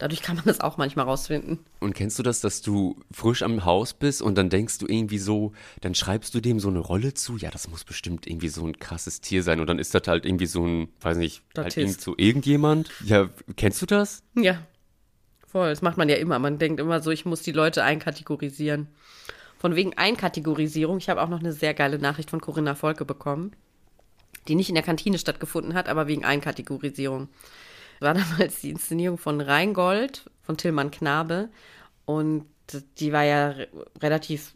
[0.00, 1.58] Dadurch kann man das auch manchmal rausfinden.
[1.78, 5.18] Und kennst du das, dass du frisch am Haus bist und dann denkst du irgendwie
[5.18, 8.64] so, dann schreibst du dem so eine Rolle zu, ja, das muss bestimmt irgendwie so
[8.66, 11.76] ein krasses Tier sein und dann ist das halt irgendwie so ein, weiß nicht, halt
[11.76, 12.90] irgend so irgendjemand.
[13.04, 14.22] Ja, kennst du das?
[14.34, 14.66] Ja,
[15.46, 15.68] voll.
[15.68, 16.38] Das macht man ja immer.
[16.38, 18.88] Man denkt immer so, ich muss die Leute einkategorisieren.
[19.58, 20.96] Von wegen Einkategorisierung.
[20.96, 23.52] Ich habe auch noch eine sehr geile Nachricht von Corinna Volke bekommen,
[24.48, 27.28] die nicht in der Kantine stattgefunden hat, aber wegen Einkategorisierung.
[28.00, 31.48] War damals die Inszenierung von Rheingold von Tillmann Knabe
[32.06, 32.46] und
[32.98, 33.68] die war ja re
[34.00, 34.54] relativ,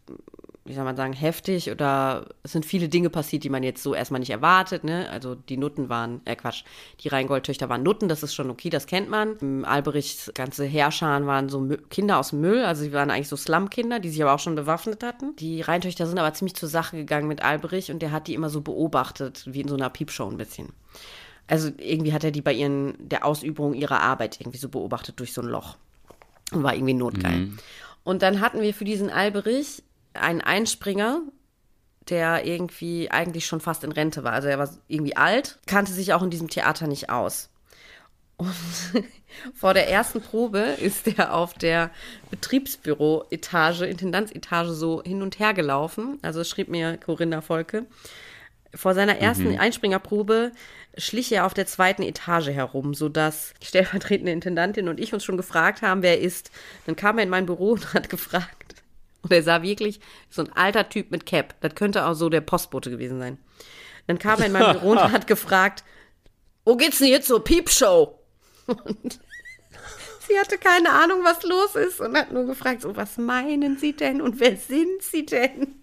[0.64, 3.95] wie soll man sagen, heftig oder es sind viele Dinge passiert, die man jetzt so
[3.95, 5.11] erstmal nicht erwartet, ne?
[5.11, 6.64] Also die Nutten waren, äh Quatsch,
[7.01, 9.36] die Rheingold-Töchter waren Nutten, das ist schon okay, das kennt man.
[9.40, 13.36] Im Alberichs ganze Herrscharen waren so Kinder aus dem Müll, also sie waren eigentlich so
[13.36, 15.36] Slum-Kinder, die sich aber auch schon bewaffnet hatten.
[15.36, 18.49] Die Rheintöchter sind aber ziemlich zur Sache gegangen mit Alberich und der hat die immer
[18.49, 20.72] so beobachtet, wie in so einer Piepshow ein bisschen.
[21.47, 25.32] Also irgendwie hat er die bei ihren, der Ausübung ihrer Arbeit irgendwie so beobachtet durch
[25.32, 25.76] so ein Loch.
[26.53, 27.51] Und war irgendwie notgeil.
[28.05, 29.82] Und dann hatten wir für diesen Alberich
[30.12, 31.22] einen Einspringer,
[32.09, 34.32] der irgendwie eigentlich schon fast in Rente war.
[34.32, 37.51] Also er war irgendwie alt, kannte sich auch in diesem Theater nicht aus.
[38.36, 38.55] Und
[39.55, 41.90] vor der ersten Probe ist er auf der
[42.30, 46.18] Betriebsbüro-Etage, Intendanzetage so hin und her gelaufen.
[46.22, 47.86] Also schrieb mir Corinna Volke.
[48.74, 49.61] Vor seiner ersten Mhm.
[49.61, 50.53] Einspringerprobe
[50.97, 55.36] schlich er auf der zweiten Etage herum, sodass die stellvertretende Intendantin und ich uns schon
[55.36, 56.51] gefragt haben, wer er ist.
[56.86, 58.74] Dann kam er in mein Büro und hat gefragt.
[59.22, 61.55] Und er sah wirklich so ein alter Typ mit Cap.
[61.61, 63.38] Das könnte auch so der Postbote gewesen sein.
[64.07, 65.82] Dann kam er in mein Büro und hat gefragt,
[66.64, 68.18] wo geht's denn jetzt zur Piepshow?
[68.66, 69.20] Und
[70.28, 73.95] sie hatte keine Ahnung, was los ist und hat nur gefragt, so, was meinen Sie
[73.95, 75.74] denn und wer sind Sie denn?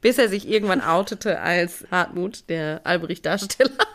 [0.00, 3.86] Bis er sich irgendwann outete als Hartmut, der Albrecht-Darsteller,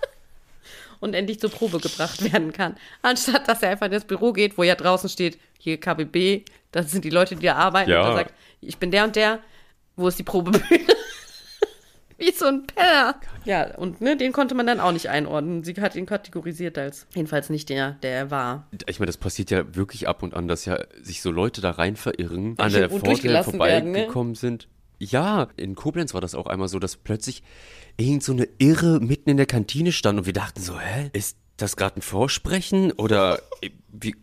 [0.99, 2.75] und endlich zur Probe gebracht werden kann.
[3.01, 6.91] Anstatt, dass er einfach in das Büro geht, wo ja draußen steht, hier KBB, das
[6.91, 8.01] sind die Leute, die da arbeiten, Ja.
[8.01, 9.39] und er sagt, ich bin der und der,
[9.95, 10.63] wo ist die Probebühne?
[12.17, 13.19] Wie so ein Penner.
[13.43, 15.65] Ja, und ne, den konnte man dann auch nicht einordnen.
[15.65, 18.67] Sie hat ihn kategorisiert als jedenfalls nicht der, der er war.
[18.87, 21.71] Ich meine, das passiert ja wirklich ab und an, dass ja sich so Leute da
[21.71, 23.43] rein verirren, an der werden, ne?
[23.43, 24.69] vorbeigekommen sind.
[24.99, 27.43] Ja, in Koblenz war das auch einmal so, dass plötzlich
[27.97, 31.37] irgend so eine Irre mitten in der Kantine stand und wir dachten so, hä, ist
[31.57, 34.15] das gerade ein Vorsprechen oder äh, wie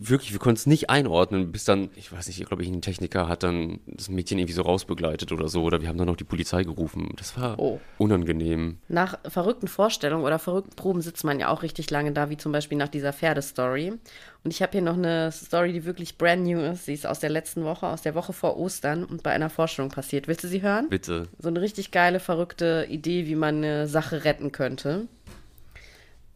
[0.00, 3.26] wirklich, wir konnten es nicht einordnen, bis dann, ich weiß nicht, ich glaube, ein Techniker
[3.28, 6.24] hat dann das Mädchen irgendwie so rausbegleitet oder so oder wir haben dann noch die
[6.24, 7.12] Polizei gerufen.
[7.16, 7.80] Das war Oh.
[7.98, 8.78] unangenehm.
[8.88, 12.52] Nach verrückten Vorstellungen oder verrückten Proben sitzt man ja auch richtig lange da, wie zum
[12.52, 13.90] Beispiel nach dieser Pferdestory.
[14.44, 16.84] Und ich habe hier noch eine Story, die wirklich brand new ist.
[16.86, 19.90] Sie ist aus der letzten Woche, aus der Woche vor Ostern und bei einer Vorstellung
[19.90, 20.28] passiert.
[20.28, 20.88] Willst du sie hören?
[20.88, 21.26] Bitte.
[21.40, 25.08] So eine richtig geile, verrückte Idee, wie man eine Sache retten könnte.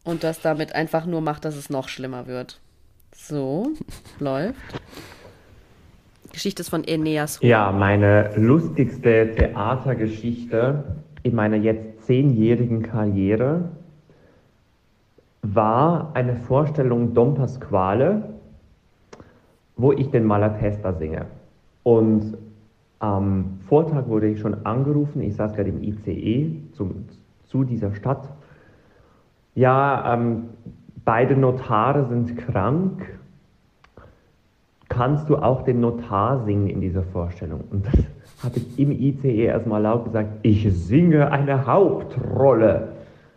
[0.03, 2.59] Und das damit einfach nur macht, dass es noch schlimmer wird.
[3.15, 3.69] So,
[4.19, 4.59] läuft.
[6.31, 7.39] Geschichte ist von Aeneas.
[7.41, 10.83] Ja, meine lustigste Theatergeschichte
[11.21, 13.69] in meiner jetzt zehnjährigen Karriere
[15.43, 18.33] war eine Vorstellung Dom Pasquale,
[19.77, 21.25] wo ich den Malatesta singe.
[21.83, 22.37] Und
[22.99, 27.05] am Vortag wurde ich schon angerufen, ich saß gerade im ICE zum,
[27.45, 28.29] zu dieser Stadt.
[29.55, 30.45] Ja, ähm,
[31.05, 33.19] beide Notare sind krank.
[34.89, 37.61] Kannst du auch den Notar singen in dieser Vorstellung?
[37.71, 37.95] Und das
[38.43, 42.89] habe ich im ICE erstmal laut gesagt, ich singe eine Hauptrolle.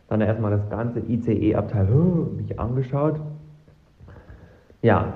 [0.08, 3.20] Dann erstmal das ganze ICE-Abteil "Huh", mich angeschaut.
[4.82, 5.14] Ja.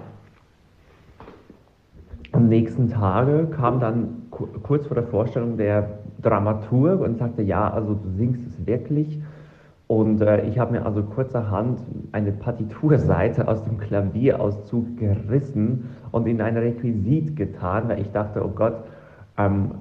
[2.32, 7.68] Am nächsten Tage kam dann ku- kurz vor der Vorstellung der Dramaturg und sagte, ja,
[7.70, 9.20] also du singst es wirklich.
[9.90, 11.80] Und äh, ich habe mir also kurzerhand
[12.12, 18.50] eine Partiturseite aus dem Klavierauszug gerissen und in ein Requisit getan, weil ich dachte, oh
[18.50, 18.84] Gott,
[19.36, 19.72] ähm,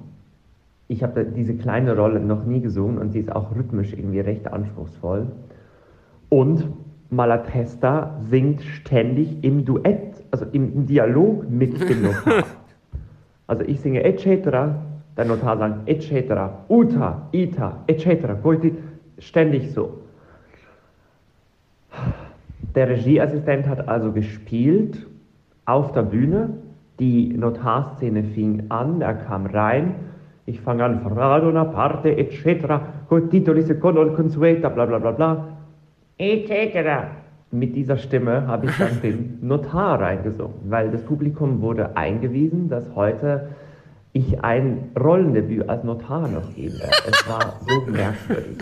[0.88, 4.52] ich habe diese kleine Rolle noch nie gesungen und sie ist auch rhythmisch irgendwie recht
[4.52, 5.28] anspruchsvoll.
[6.28, 6.66] Und
[7.10, 12.46] Malatesta singt ständig im Duett, also im, Dialog mit dem Notar.
[13.46, 14.26] Also ich singe etc.,
[15.16, 16.32] der Notar sagt etc.,
[16.68, 18.74] uta, ita, etc., goiti,
[19.20, 20.00] ständig so.
[22.74, 25.06] Der Regieassistent hat also gespielt
[25.64, 26.50] auf der Bühne.
[26.98, 29.94] Die Notarszene fing an, er kam rein.
[30.46, 35.12] Ich fange an, Frado una parte, etc., col titoli secondo il consueta, bla bla bla
[35.12, 35.48] bla,
[36.18, 37.08] etc.
[37.50, 42.84] Mit dieser Stimme habe ich dann den Notar reingesungen, weil das Publikum wurde eingewiesen, dass
[42.94, 43.48] heute
[44.12, 46.96] ich ein Rollendebüt als Notar noch geben werde.
[47.06, 48.58] Es war so merkwürdig.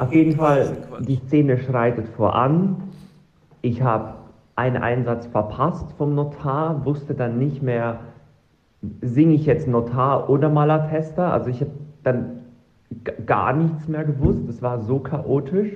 [0.00, 2.76] Auf jeden Fall, die Szene schreitet voran.
[3.60, 4.14] Ich habe
[4.56, 8.00] einen Einsatz verpasst vom Notar, wusste dann nicht mehr,
[9.02, 11.30] singe ich jetzt Notar oder Malatesta.
[11.30, 11.72] Also ich habe
[12.02, 12.40] dann
[13.26, 14.48] gar nichts mehr gewusst.
[14.48, 15.72] Es war so chaotisch.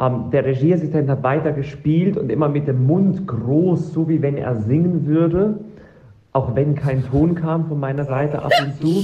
[0.00, 4.38] Ähm, der Regieassistent hat weiter gespielt und immer mit dem Mund groß, so wie wenn
[4.38, 5.60] er singen würde.
[6.32, 9.02] Auch wenn kein Ton kam von meiner Seite ab und zu.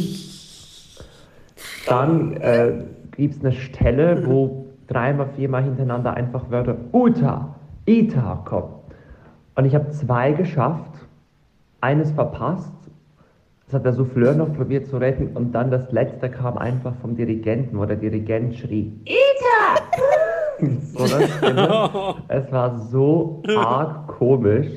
[1.86, 2.72] Dann äh,
[3.16, 7.54] gibt es eine Stelle, wo dreimal, viermal hintereinander einfach Wörter Uta,
[7.86, 8.74] Ita kommen.
[9.56, 10.90] Und ich habe zwei geschafft,
[11.80, 12.72] eines verpasst.
[13.66, 15.28] Das hat der Souffleur noch probiert zu retten.
[15.34, 19.80] Und dann das letzte kam einfach vom Dirigenten, wo der Dirigent schrie, Ita!
[20.92, 21.04] so.
[22.28, 24.68] Es war so arg komisch,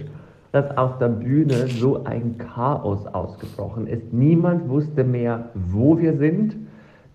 [0.52, 4.14] dass auf der Bühne so ein Chaos ausgebrochen ist.
[4.14, 6.56] Niemand wusste mehr, wo wir sind.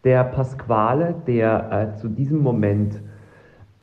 [0.04, 3.00] Der Pasquale, der äh, zu diesem Moment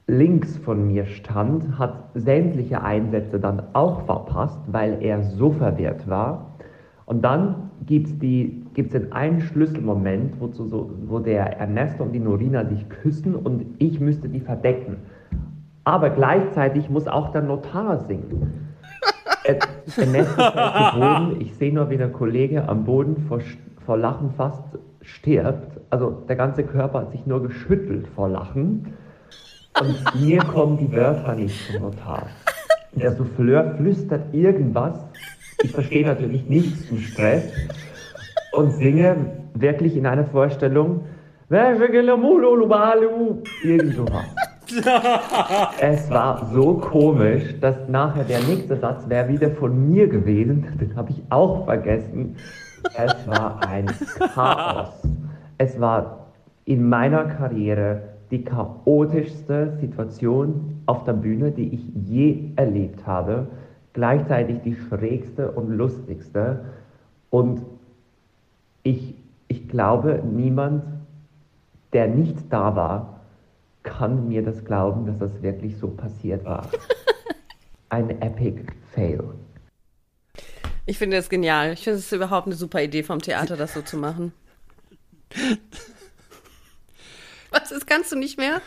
[0.07, 6.55] links von mir stand, hat sämtliche Einsätze dann auch verpasst, weil er so verwirrt war.
[7.05, 12.65] Und dann gibt es den einen Schlüsselmoment, wo, so, wo der Ernesto und die Norina
[12.65, 14.97] sich küssen und ich müsste die verdecken.
[15.85, 18.75] Aber gleichzeitig muss auch der Notar singen.
[19.43, 21.41] Er, er sich auf den Boden.
[21.41, 23.39] Ich sehe nur, wie der Kollege am Boden vor,
[23.85, 25.78] vor Lachen fast stirbt.
[25.89, 28.93] Also der ganze Körper hat sich nur geschüttelt vor Lachen.
[29.79, 32.27] Und mir kommen die Wörter nicht zum Notar.
[32.93, 34.99] Der Souffleur flüstert irgendwas.
[35.63, 37.43] Ich verstehe natürlich nichts zum Stress
[38.53, 39.15] und singe
[39.53, 41.01] wirklich in einer Vorstellung
[43.63, 44.25] irgend sowas.
[45.79, 50.67] Es war so komisch, dass nachher der nächste Satz wäre wieder von mir gewesen.
[50.79, 52.35] Den habe ich auch vergessen.
[52.95, 53.87] Es war ein
[54.35, 54.93] Chaos.
[55.59, 56.31] Es war
[56.63, 58.01] in meiner Karriere
[58.31, 63.47] die chaotischste Situation auf der Bühne, die ich je erlebt habe.
[63.91, 66.63] Gleichzeitig die schrägste und lustigste.
[67.29, 67.61] Und
[68.83, 69.15] ich,
[69.49, 70.83] ich glaube, niemand,
[71.91, 73.19] der nicht da war,
[73.83, 76.69] kann mir das glauben, dass das wirklich so passiert war.
[77.89, 78.61] Ein epic
[78.93, 79.23] Fail.
[80.85, 81.73] Ich finde das genial.
[81.73, 84.31] Ich finde es überhaupt eine super Idee vom Theater, das so zu machen.
[87.51, 88.61] Was ist, kannst du nicht mehr?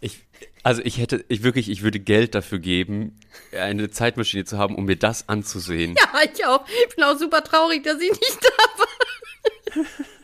[0.00, 0.24] Ich,
[0.62, 3.18] also ich hätte, ich wirklich, ich würde Geld dafür geben,
[3.52, 5.96] eine Zeitmaschine zu haben, um mir das anzusehen.
[5.98, 6.64] Ja, ich auch.
[6.88, 8.48] Ich bin auch super traurig, dass ich nicht da
[8.78, 9.84] war.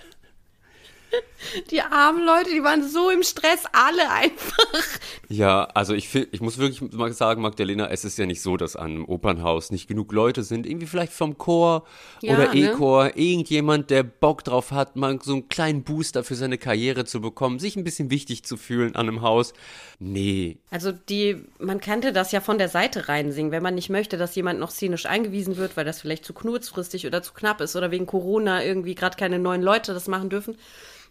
[1.71, 4.99] Die armen Leute, die waren so im Stress, alle einfach.
[5.29, 8.77] Ja, also ich, ich muss wirklich mal sagen, Magdalena, es ist ja nicht so, dass
[8.77, 11.85] an einem Opernhaus nicht genug Leute sind, irgendwie vielleicht vom Chor
[12.23, 12.61] Ja, oder ne?
[12.61, 17.21] E-Chor, irgendjemand, der Bock drauf hat, mal so einen kleinen Booster für seine Karriere zu
[17.21, 19.53] bekommen, sich ein bisschen wichtig zu fühlen an einem Haus.
[19.99, 24.17] Nee, Also die, man könnte das ja von der Seite reinsingen, wenn man nicht möchte,
[24.17, 27.77] dass jemand noch szenisch eingewiesen wird, weil das vielleicht zu kurzfristig oder zu knapp ist
[27.77, 30.57] oder wegen Corona irgendwie gerade keine neuen Leute das machen dürfen.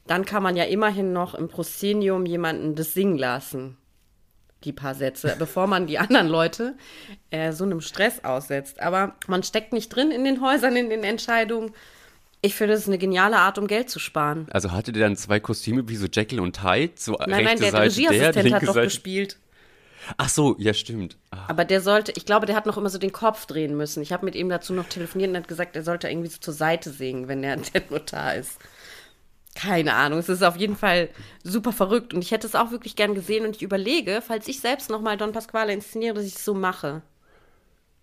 [0.08, 3.78] Dann kann man ja immerhin noch im Proszenium jemanden das singen lassen.
[4.64, 6.76] Die paar Sätze, bevor man die anderen Leute
[7.32, 8.82] äh, so einem Stress aussetzt.
[8.82, 11.72] Aber man steckt nicht drin in den Häusern, in den Entscheidungen.
[12.41, 14.47] Ich finde, das ist eine geniale Art, um Geld zu sparen.
[14.51, 16.93] also hattet ihr dann zwei Kostüme wie so Jekyll und Hyde?
[16.97, 18.88] So Nein, nein, der Seite Regieassistent der, hat doch Seite.
[18.88, 19.38] gespielt.
[20.18, 21.16] Ach so, ja stimmt.
[21.32, 24.04] Ah, Aber der sollte, ich glaube, der hat noch immer so den Kopf drehen müssen.
[24.04, 26.39] Ich habe mit ihm dazu noch telefoniert und er hat gesagt, er sollte irgendwie so
[26.39, 28.60] zur Seite singen, wenn er der Notar ist.
[29.56, 31.10] Keine Ahnung, es ist auf jeden Fall
[31.43, 34.60] super verrückt und ich hätte es auch wirklich gern gesehen und ich überlege, falls ich
[34.60, 37.04] selbst nochmal Don Pasquale inszeniere, dass ich es so mache.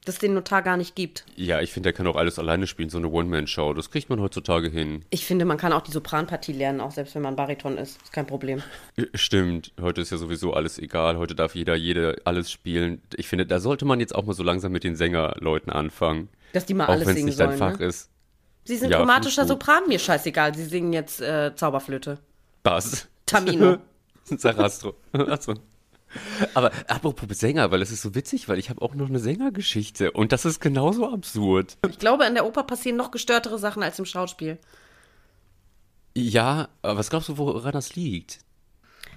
[0.05, 1.27] Dass es den Notar gar nicht gibt.
[1.37, 3.75] Ja, ich finde, der kann auch alles alleine spielen, so eine One-Man-Show.
[3.75, 5.05] Das kriegt man heutzutage hin.
[5.11, 8.01] Ich finde, man kann auch die Sopranpartie lernen, auch selbst wenn man Bariton ist.
[8.03, 8.63] Ist kein Problem.
[8.97, 11.19] Äh, Stimmt, heute ist ja sowieso alles egal.
[11.19, 13.03] Heute darf jeder, jede alles spielen.
[13.15, 16.31] Ich finde, da sollte man jetzt auch mal so langsam mit den Sängerleuten anfangen.
[16.55, 17.73] Dass die mal auch alles wenn es singen nicht dein sollen.
[17.73, 17.87] Fach ne?
[17.87, 18.09] ist.
[18.71, 19.47] Sie sind Ja, chromatischer.
[19.47, 20.55] Sopran, mir scheißegal.
[20.55, 22.19] Sie singen jetzt äh, Zauberflöte.
[22.63, 23.09] Was?
[23.27, 23.79] Tamino.
[24.25, 24.95] Sarastro.
[25.13, 25.55] Achso.
[26.55, 30.13] Aber apropos Sänger, weil es ist so witzig, weil ich habe auch noch eine Sängergeschichte
[30.13, 31.79] und das ist genauso absurd.
[31.89, 34.57] Ich glaube, in der Oper passieren noch gestörtere Sachen als im Schauspiel.
[36.17, 38.39] Ja, aber was glaubst du, woran das liegt?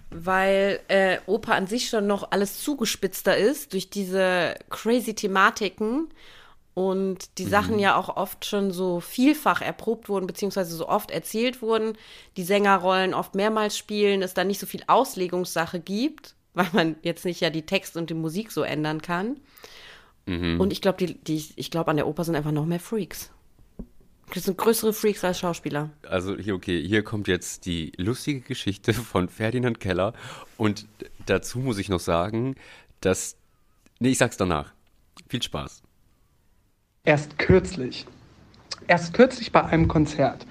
[0.09, 6.09] Weil äh, Oper an sich schon noch alles zugespitzter ist durch diese crazy Thematiken
[6.73, 11.61] und die Sachen ja auch oft schon so vielfach erprobt wurden, beziehungsweise so oft erzählt
[11.61, 11.93] wurden,
[12.37, 17.25] die Sängerrollen oft mehrmals spielen, es da nicht so viel Auslegungssache gibt, weil man jetzt
[17.25, 19.37] nicht ja die Text und die Musik so ändern kann.
[20.25, 23.29] Und ich glaube, die, die, ich glaube, an der Oper sind einfach noch mehr Freaks.
[24.33, 25.89] Das sind größere Freaks als Schauspieler.
[26.07, 30.13] Also hier, okay, hier kommt jetzt die lustige Geschichte von Ferdinand Keller
[30.57, 30.87] und
[31.25, 32.55] dazu muss ich noch sagen,
[33.01, 33.35] dass,
[33.99, 34.73] nee, ich sag's danach.
[35.27, 35.83] Viel Spaß.
[37.05, 38.05] Erst kürzlich,
[38.87, 40.47] erst kürzlich bei einem Konzert,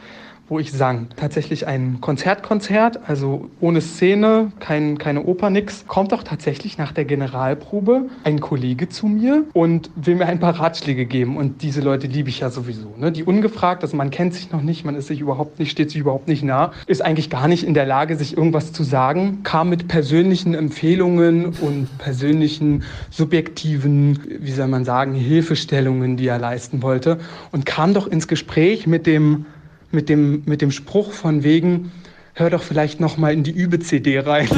[0.53, 6.23] wo ich sang, tatsächlich ein Konzertkonzert, also ohne Szene, kein, keine Oper, nix, kommt auch
[6.23, 11.39] tatsächlich nach der Generalprobe ein Kollege zu mir und will mir ein paar Ratschläge geben.
[11.39, 12.93] Und diese Leute liebe ich ja sowieso.
[12.99, 13.11] Ne?
[13.13, 16.01] Die ungefragt, also man kennt sich noch nicht, man ist sich überhaupt nicht, steht sich
[16.01, 19.71] überhaupt nicht nah, ist eigentlich gar nicht in der Lage, sich irgendwas zu sagen, kam
[19.71, 27.21] mit persönlichen Empfehlungen und persönlichen, subjektiven, wie soll man sagen, Hilfestellungen, die er leisten wollte
[27.53, 29.47] und kam doch ins Gespräch mit dem
[29.93, 31.93] mit dem, mit dem Spruch von wegen,
[32.35, 34.49] hör doch vielleicht noch mal in die Übe-CD rein.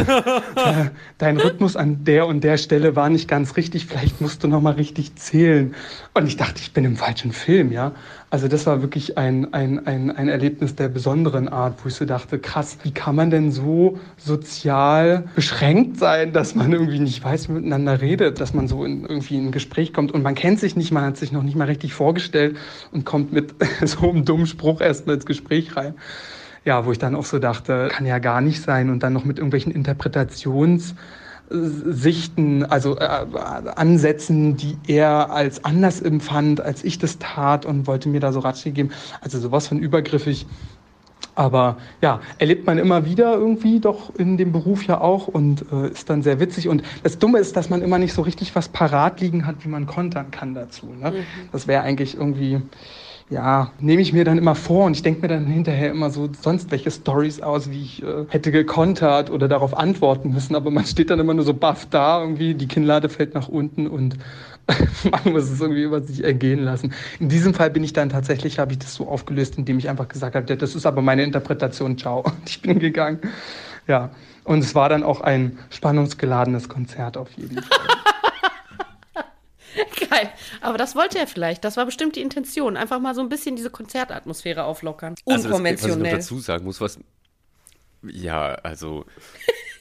[1.18, 4.60] Dein Rhythmus an der und der Stelle war nicht ganz richtig, vielleicht musst du noch
[4.60, 5.74] mal richtig zählen.
[6.14, 7.92] Und ich dachte, ich bin im falschen Film, ja.
[8.30, 12.04] Also das war wirklich ein, ein, ein, ein Erlebnis der besonderen Art, wo ich so
[12.04, 17.48] dachte, krass, wie kann man denn so sozial beschränkt sein, dass man irgendwie nicht weiß,
[17.48, 20.34] wie man miteinander redet, dass man so in, irgendwie in ein Gespräch kommt und man
[20.34, 22.56] kennt sich nicht, man hat sich noch nicht mal richtig vorgestellt
[22.92, 23.54] und kommt mit
[23.84, 25.94] so einem dummen Spruch erstmal ins Gespräch rein.
[26.64, 29.24] Ja, wo ich dann auch so dachte, kann ja gar nicht sein und dann noch
[29.24, 29.72] mit irgendwelchen
[31.50, 33.26] Sichten, also äh,
[33.76, 38.40] Ansätzen, die er als anders empfand, als ich das tat und wollte mir da so
[38.40, 38.90] Ratschläge geben.
[39.20, 40.46] Also sowas von übergriffig.
[41.34, 45.88] Aber ja, erlebt man immer wieder irgendwie doch in dem Beruf ja auch und äh,
[45.88, 46.68] ist dann sehr witzig.
[46.68, 49.68] Und das Dumme ist, dass man immer nicht so richtig was parat liegen hat, wie
[49.68, 50.86] man kontern kann dazu.
[50.86, 51.10] Ne?
[51.10, 51.24] Mhm.
[51.52, 52.62] Das wäre eigentlich irgendwie,
[53.30, 56.28] ja, nehme ich mir dann immer vor und ich denke mir dann hinterher immer so
[56.40, 60.54] sonst welche Stories aus, wie ich äh, hätte gekontert oder darauf antworten müssen.
[60.54, 63.86] Aber man steht dann immer nur so baff da, irgendwie die Kinnlade fällt nach unten
[63.86, 64.18] und
[65.10, 66.92] man muss es irgendwie über sich ergehen lassen.
[67.18, 70.08] In diesem Fall bin ich dann tatsächlich, habe ich das so aufgelöst, indem ich einfach
[70.08, 72.20] gesagt habe, das ist aber meine Interpretation, ciao.
[72.24, 73.20] Und ich bin gegangen.
[73.86, 74.10] Ja.
[74.44, 77.78] Und es war dann auch ein spannungsgeladenes Konzert auf jeden Fall.
[80.10, 80.32] Geil.
[80.60, 81.64] Aber das wollte er vielleicht.
[81.64, 82.76] Das war bestimmt die Intention.
[82.76, 85.14] Einfach mal so ein bisschen diese Konzertatmosphäre auflockern.
[85.24, 85.64] Unkonventionell.
[85.64, 86.98] Also das, was ich noch dazu sagen muss, was.
[88.02, 89.04] Ja, also.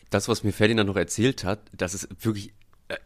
[0.10, 2.54] das, was mir Ferdinand noch erzählt hat, das ist wirklich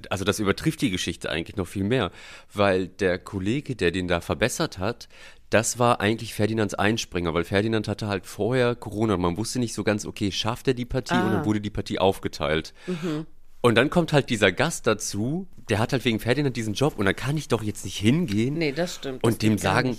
[0.10, 2.12] also das übertrifft die Geschichte eigentlich noch viel mehr,
[2.54, 5.08] weil der Kollege, der den da verbessert hat,
[5.50, 9.74] das war eigentlich Ferdinands Einspringer, weil Ferdinand hatte halt vorher Corona und man wusste nicht
[9.74, 11.26] so ganz, okay, schafft er die Partie ah.
[11.26, 12.74] und dann wurde die Partie aufgeteilt.
[12.86, 13.26] Mhm.
[13.62, 17.06] Und dann kommt halt dieser Gast dazu, der hat halt wegen Ferdinand diesen Job und
[17.06, 18.56] dann kann ich doch jetzt nicht hingehen.
[18.56, 19.24] Nee, das stimmt.
[19.24, 19.98] Und dem sagen,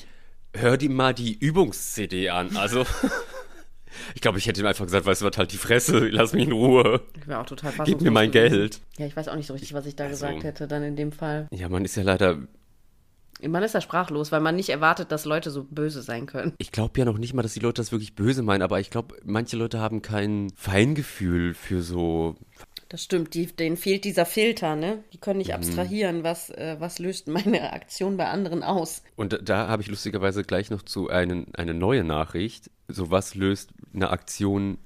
[0.54, 2.56] hör dir mal die Übungs-CD an.
[2.56, 2.86] Also.
[4.14, 6.44] Ich glaube, ich hätte ihm einfach gesagt, weißt du was, halt die Fresse, lass mich
[6.44, 7.00] in Ruhe.
[7.16, 8.56] Ich wäre auch total Gib mir mein gewesen.
[8.56, 8.80] Geld.
[8.98, 10.96] Ja, ich weiß auch nicht so richtig, was ich da also, gesagt hätte, dann in
[10.96, 11.48] dem Fall.
[11.50, 12.38] Ja, man ist ja leider.
[13.40, 16.54] Man ist ja sprachlos, weil man nicht erwartet, dass Leute so böse sein können.
[16.58, 18.90] Ich glaube ja noch nicht mal, dass die Leute das wirklich böse meinen, aber ich
[18.90, 22.34] glaube, manche Leute haben kein Feingefühl für so
[22.88, 25.04] das stimmt, die, denen fehlt dieser Filter, ne?
[25.12, 25.56] Die können nicht mhm.
[25.56, 29.02] abstrahieren, was, äh, was löst meine Aktion bei anderen aus.
[29.16, 32.70] Und da habe ich lustigerweise gleich noch zu einen, eine neue Nachricht.
[32.88, 34.78] So, was löst eine Aktion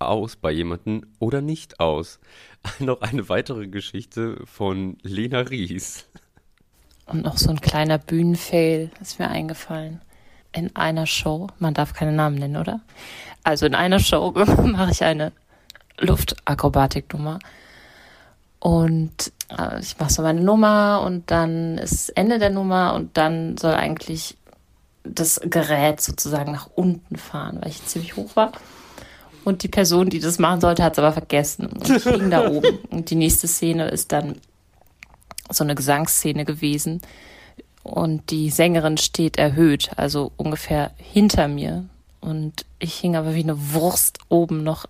[0.00, 2.18] aus bei jemandem oder nicht aus?
[2.80, 6.06] noch eine weitere Geschichte von Lena Ries.
[7.06, 10.00] Und noch so ein kleiner Bühnenfail ist mir eingefallen.
[10.52, 12.80] In einer Show, man darf keine Namen nennen, oder?
[13.44, 14.32] Also in einer Show
[14.64, 15.30] mache ich eine
[15.98, 17.38] Luftakrobatiknummer.
[18.58, 23.56] Und äh, ich mache so meine Nummer und dann ist Ende der Nummer und dann
[23.56, 24.36] soll eigentlich
[25.04, 28.52] das Gerät sozusagen nach unten fahren, weil ich ziemlich hoch war.
[29.44, 31.66] Und die Person, die das machen sollte, hat es aber vergessen.
[31.66, 32.78] Und ich hing da oben.
[32.90, 34.36] Und die nächste Szene ist dann
[35.50, 37.00] so eine Gesangsszene gewesen.
[37.84, 41.84] Und die Sängerin steht erhöht, also ungefähr hinter mir.
[42.20, 44.86] Und ich hing aber wie eine Wurst oben noch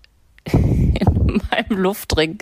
[0.53, 2.39] in meinem Luftring.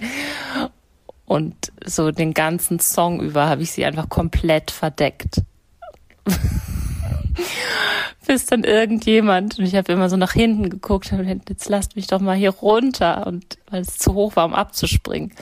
[1.27, 5.43] Und so den ganzen Song über habe ich sie einfach komplett verdeckt.
[8.27, 12.07] Bis dann irgendjemand, und ich habe immer so nach hinten geguckt und jetzt lasst mich
[12.07, 15.33] doch mal hier runter und weil es zu hoch war, um abzuspringen.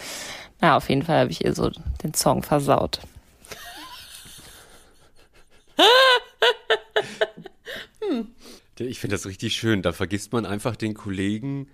[0.60, 1.70] Na, auf jeden Fall habe ich ihr so
[2.02, 3.00] den Song versaut.
[8.00, 8.28] hm.
[8.78, 9.82] Ich finde das richtig schön.
[9.82, 11.68] Da vergisst man einfach den Kollegen,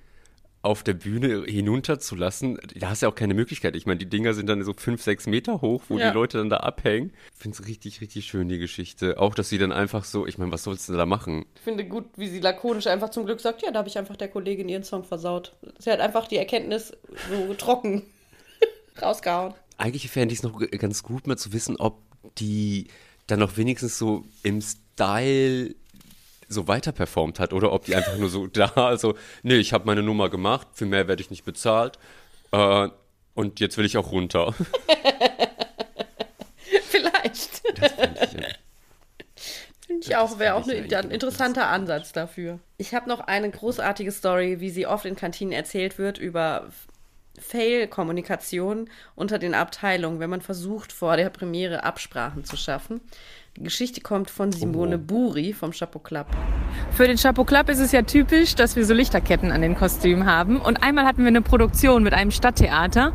[0.61, 3.77] auf der Bühne hinunterzulassen, da hast du ja auch keine Möglichkeit.
[3.77, 6.11] Ich meine, die Dinger sind dann so fünf, sechs Meter hoch, wo ja.
[6.11, 7.13] die Leute dann da abhängen.
[7.33, 9.19] Ich finde es richtig, richtig schön, die Geschichte.
[9.19, 11.47] Auch, dass sie dann einfach so, ich meine, was sollst du da machen?
[11.55, 14.17] Ich finde gut, wie sie lakonisch einfach zum Glück sagt, ja, da habe ich einfach
[14.17, 15.55] der Kollegin ihren Song versaut.
[15.79, 16.93] Sie hat einfach die Erkenntnis
[17.31, 18.03] so trocken
[19.03, 19.55] rausgehauen.
[19.77, 22.03] Eigentlich fände ich es noch ganz gut, mal zu wissen, ob
[22.39, 22.89] die
[23.29, 25.75] dann noch wenigstens so im Style
[26.49, 29.87] so weiter performt hat oder ob die einfach nur so da, also, nee, ich habe
[29.87, 31.99] meine Nummer gemacht, für mehr werde ich nicht bezahlt
[32.53, 32.89] äh,
[33.35, 34.55] und jetzt will ich auch runter.
[36.83, 37.63] Vielleicht.
[37.79, 38.49] Das finde ich, ja.
[39.87, 42.59] Finde ich auch, wäre auch ne, ein interessanter Ansatz dafür.
[42.77, 46.69] Ich habe noch eine großartige Story, wie sie oft in Kantinen erzählt wird, über
[47.41, 53.01] Fail-Kommunikation unter den Abteilungen, wenn man versucht, vor der Premiere Absprachen zu schaffen.
[53.59, 55.05] Die Geschichte kommt von Simone oh.
[55.05, 56.27] Buri vom Chapeau Club.
[56.93, 60.27] Für den Chapeau Club ist es ja typisch, dass wir so Lichterketten an den Kostümen
[60.27, 60.61] haben.
[60.61, 63.13] Und einmal hatten wir eine Produktion mit einem Stadttheater.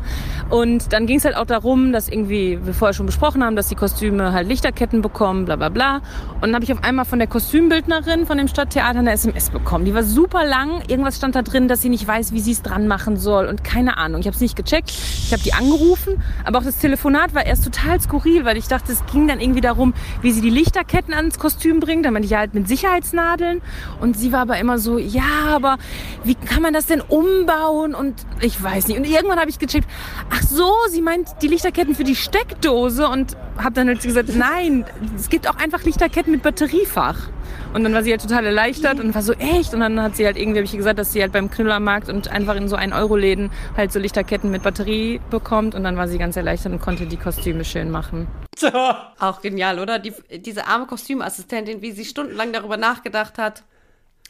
[0.50, 3.70] Und dann ging es halt auch darum, dass irgendwie, wir vorher schon besprochen haben, dass
[3.70, 6.02] die Kostüme halt Lichterketten bekommen, bla bla bla.
[6.36, 9.86] Und dann habe ich auf einmal von der Kostümbildnerin von dem Stadttheater eine SMS bekommen.
[9.86, 10.82] Die war super lang.
[10.89, 13.46] Irgendwas stand da drin, dass sie nicht weiß, wie sie es dran machen soll.
[13.46, 14.20] Und keine Ahnung.
[14.20, 14.89] Ich habe es nicht gecheckt.
[14.89, 16.22] Ich habe die angerufen.
[16.44, 19.62] Aber auch das Telefonat war erst total skurril, weil ich dachte, es ging dann irgendwie
[19.62, 22.06] darum, wie wie sie die Lichterketten ans Kostüm bringt.
[22.06, 23.62] Dann meinte ich ja halt mit Sicherheitsnadeln.
[24.02, 25.78] Und sie war aber immer so, ja, aber
[26.24, 27.96] wie kann man das denn umbauen?
[27.96, 28.98] Und ich weiß nicht.
[28.98, 29.88] Und irgendwann habe ich gecheckt,
[30.30, 33.08] ach so, sie meint die Lichterketten für die Steckdose.
[33.08, 37.30] Und habe dann halt gesagt, nein, es gibt auch einfach Lichterketten mit Batteriefach.
[37.74, 39.74] Und dann war sie halt total erleichtert und war so echt.
[39.74, 42.28] Und dann hat sie halt irgendwie, habe ich gesagt, dass sie halt beim Knüllermarkt und
[42.28, 45.76] einfach in so 1-Euro-Läden halt so Lichterketten mit Batterie bekommt.
[45.76, 48.28] Und dann war sie ganz erleichtert und konnte die Kostüme schön machen.
[49.20, 49.99] Auch genial, oder?
[49.99, 53.64] Die, diese arme Kostümassistentin, wie sie stundenlang darüber nachgedacht hat,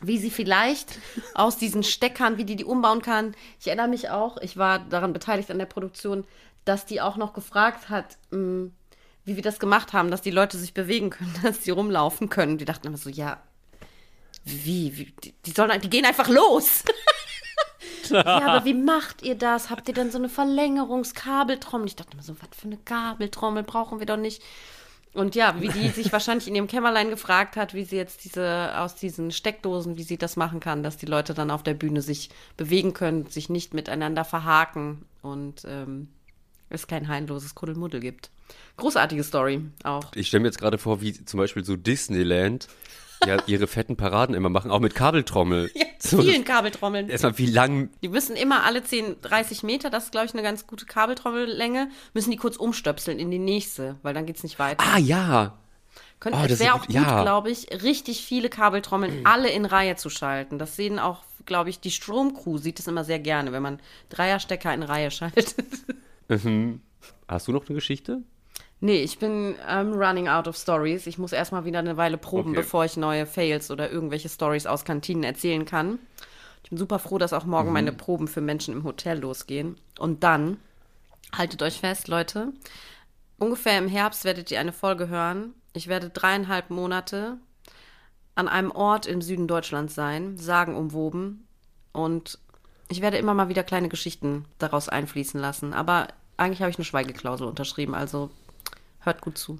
[0.02, 1.00] wie sie vielleicht
[1.34, 3.36] aus diesen Steckern, wie die die umbauen kann.
[3.60, 6.26] Ich erinnere mich auch, ich war daran beteiligt an der Produktion,
[6.66, 8.70] dass die auch noch gefragt hat, mh,
[9.26, 12.58] wie wir das gemacht haben, dass die Leute sich bewegen können, dass sie rumlaufen können.
[12.58, 13.42] Die dachten immer so, ja,
[14.46, 16.84] wie, wie die, die sollen, die gehen einfach los.
[18.10, 19.70] ja, aber wie macht ihr das?
[19.70, 21.88] Habt ihr denn so eine Verlängerungskabeltrommel?
[21.88, 24.42] Ich dachte immer so, was für eine Kabeltrommel brauchen wir doch nicht.
[25.14, 28.74] Und ja, wie die sich wahrscheinlich in ihrem Kämmerlein gefragt hat, wie sie jetzt diese
[28.78, 32.02] aus diesen Steckdosen, wie sie das machen kann, dass die Leute dann auf der Bühne
[32.02, 36.10] sich bewegen können, sich nicht miteinander verhaken und ähm,
[36.74, 38.30] es kein heilloses Kuddelmuddel gibt.
[38.78, 40.12] Großartige Story auch.
[40.16, 42.68] Ich stelle mir jetzt gerade vor, wie zum Beispiel so Disneyland
[43.26, 45.72] ja, ihre fetten Paraden immer machen, auch mit Kabeltrommel.
[45.76, 47.08] Ja, So, vielen Kabeltrommeln.
[47.08, 50.44] Erstmal, wie lang Die müssen immer alle 10, 30 Meter, das ist, glaube ich, eine
[50.44, 54.60] ganz gute Kabeltrommellänge, müssen die kurz umstöpseln in die nächste, weil dann geht es nicht
[54.60, 54.84] weiter.
[54.86, 55.58] Ah, ja.
[56.20, 57.22] Könnte, Oh, es wäre auch gut, ja.
[57.24, 60.60] glaube ich, richtig viele Kabeltrommeln alle in Reihe zu schalten.
[60.60, 64.74] Das sehen auch, glaube ich, die Stromcrew sieht es immer sehr gerne, wenn man Dreierstecker
[64.74, 65.56] in Reihe schaltet.
[66.30, 66.82] Mhm.
[67.28, 68.22] Hast du noch eine Geschichte?
[68.80, 71.08] nee, ich bin ähm, running out of stories.
[71.08, 72.60] Ich muss erstmal wieder eine Weile proben, Okay.
[72.60, 76.00] bevor ich neue Fails oder irgendwelche Stories aus Kantinen erzählen kann.
[76.66, 77.74] Ich bin super froh, dass auch morgen Mhm.
[77.74, 79.78] meine Proben für Menschen im Hotel losgehen.
[80.00, 80.58] Und dann,
[81.34, 82.52] haltet euch fest, Leute,
[83.40, 85.54] ungefähr im Herbst werdet ihr eine Folge hören.
[85.74, 87.38] Ich werde dreieinhalb Monate
[88.36, 91.48] an einem Ort im Süden Deutschlands sein, sagenumwoben.
[91.94, 92.38] Und
[92.94, 95.74] ich werde immer mal wieder kleine Geschichten daraus einfließen lassen.
[95.74, 98.30] Aber eigentlich habe ich eine Schweigeklausel unterschrieben, also
[99.00, 99.60] hört gut zu.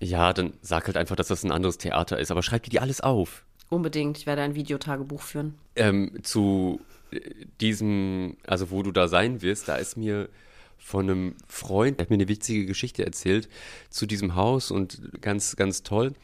[0.00, 2.80] Ja, dann sag halt einfach, dass das ein anderes Theater ist, aber schreib dir die
[2.80, 3.44] alles auf.
[3.68, 5.56] Unbedingt, ich werde ein Videotagebuch führen.
[5.76, 7.20] Ähm, zu äh,
[7.60, 10.30] diesem, also wo du da sein wirst, da ist mir
[10.78, 13.50] von einem Freund, der hat mir eine witzige Geschichte erzählt
[13.90, 16.14] zu diesem Haus und ganz, ganz toll.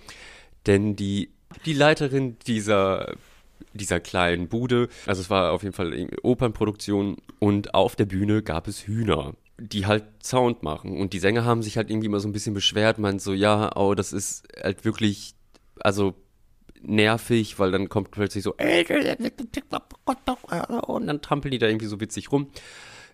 [0.66, 1.30] Denn die,
[1.66, 3.14] die Leiterin dieser,
[3.72, 8.68] dieser kleinen Bude, also es war auf jeden Fall Opernproduktion und auf der Bühne gab
[8.68, 10.98] es Hühner, die halt Sound machen.
[10.98, 13.76] Und die Sänger haben sich halt irgendwie immer so ein bisschen beschwert, meint so, ja,
[13.76, 15.34] oh, das ist halt wirklich,
[15.80, 16.14] also
[16.82, 18.54] nervig, weil dann kommt plötzlich so
[20.86, 22.48] und dann trampeln die da irgendwie so witzig rum.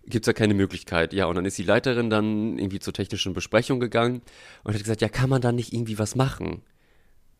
[0.04, 1.12] Gibt's ja keine Möglichkeit.
[1.12, 4.22] Ja, und dann ist die Leiterin dann irgendwie zur technischen Besprechung gegangen
[4.64, 6.62] und hat gesagt, ja, kann man da nicht irgendwie was machen?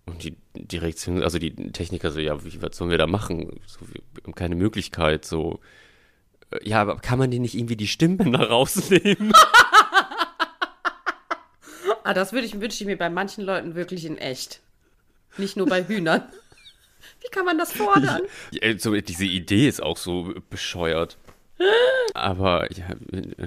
[0.07, 3.61] Und die Direktion, also die Techniker so, ja, wie, was sollen wir da machen?
[3.67, 5.61] So, wir haben keine Möglichkeit, so.
[6.51, 9.33] Äh, Ja, aber kann man denn nicht irgendwie die Stimmbänder rausnehmen?
[12.05, 14.61] Ah, das würde ich, wünsche ich mir bei manchen Leuten wirklich in echt.
[15.39, 16.23] Nicht nur bei Hühnern.
[17.21, 18.23] Wie kann man das fordern?
[18.51, 21.17] Ja, so, diese Idee ist auch so bescheuert.
[22.15, 22.87] Aber ja,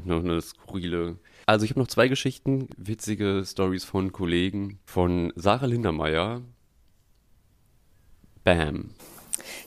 [0.06, 1.18] nur eine skurrile.
[1.46, 4.80] Also ich habe noch zwei Geschichten, witzige Stories von Kollegen.
[4.86, 6.42] Von Sarah Lindermeier.
[8.44, 8.92] Bam.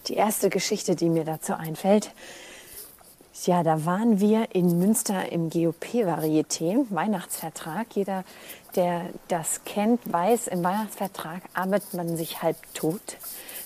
[0.09, 2.13] Die erste Geschichte, die mir dazu einfällt,
[3.45, 7.87] ja, da waren wir in Münster im GOP-Varieté, Weihnachtsvertrag.
[7.95, 8.25] Jeder,
[8.75, 13.17] der das kennt, weiß, im Weihnachtsvertrag arbeitet man sich halb tot,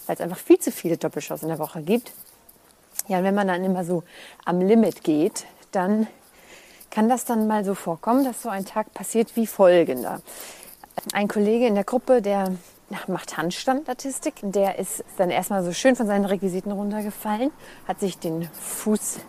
[0.07, 2.13] weil es einfach viel zu viele Doppelshows in der Woche gibt.
[3.09, 4.05] Ja, und wenn man dann immer so
[4.45, 6.07] am Limit geht, dann
[6.93, 10.21] kann das dann mal so vorkommen, dass so ein Tag passiert wie folgender.
[11.15, 12.53] Ein Kollege in der Gruppe, der
[13.07, 17.51] macht Handstandstatistik, der ist dann erstmal so schön von seinen Requisiten runtergefallen,
[17.89, 19.21] hat sich den Fuß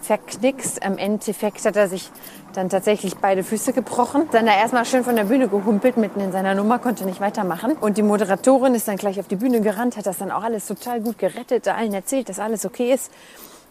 [0.00, 0.82] verknickst.
[0.82, 2.10] Am Endeffekt hat er sich
[2.54, 4.26] dann tatsächlich beide Füße gebrochen.
[4.32, 7.72] Dann da erstmal schön von der Bühne gehumpelt, mitten in seiner Nummer, konnte nicht weitermachen.
[7.72, 10.66] Und die Moderatorin ist dann gleich auf die Bühne gerannt, hat das dann auch alles
[10.66, 13.12] total gut gerettet, allen erzählt, dass alles okay ist.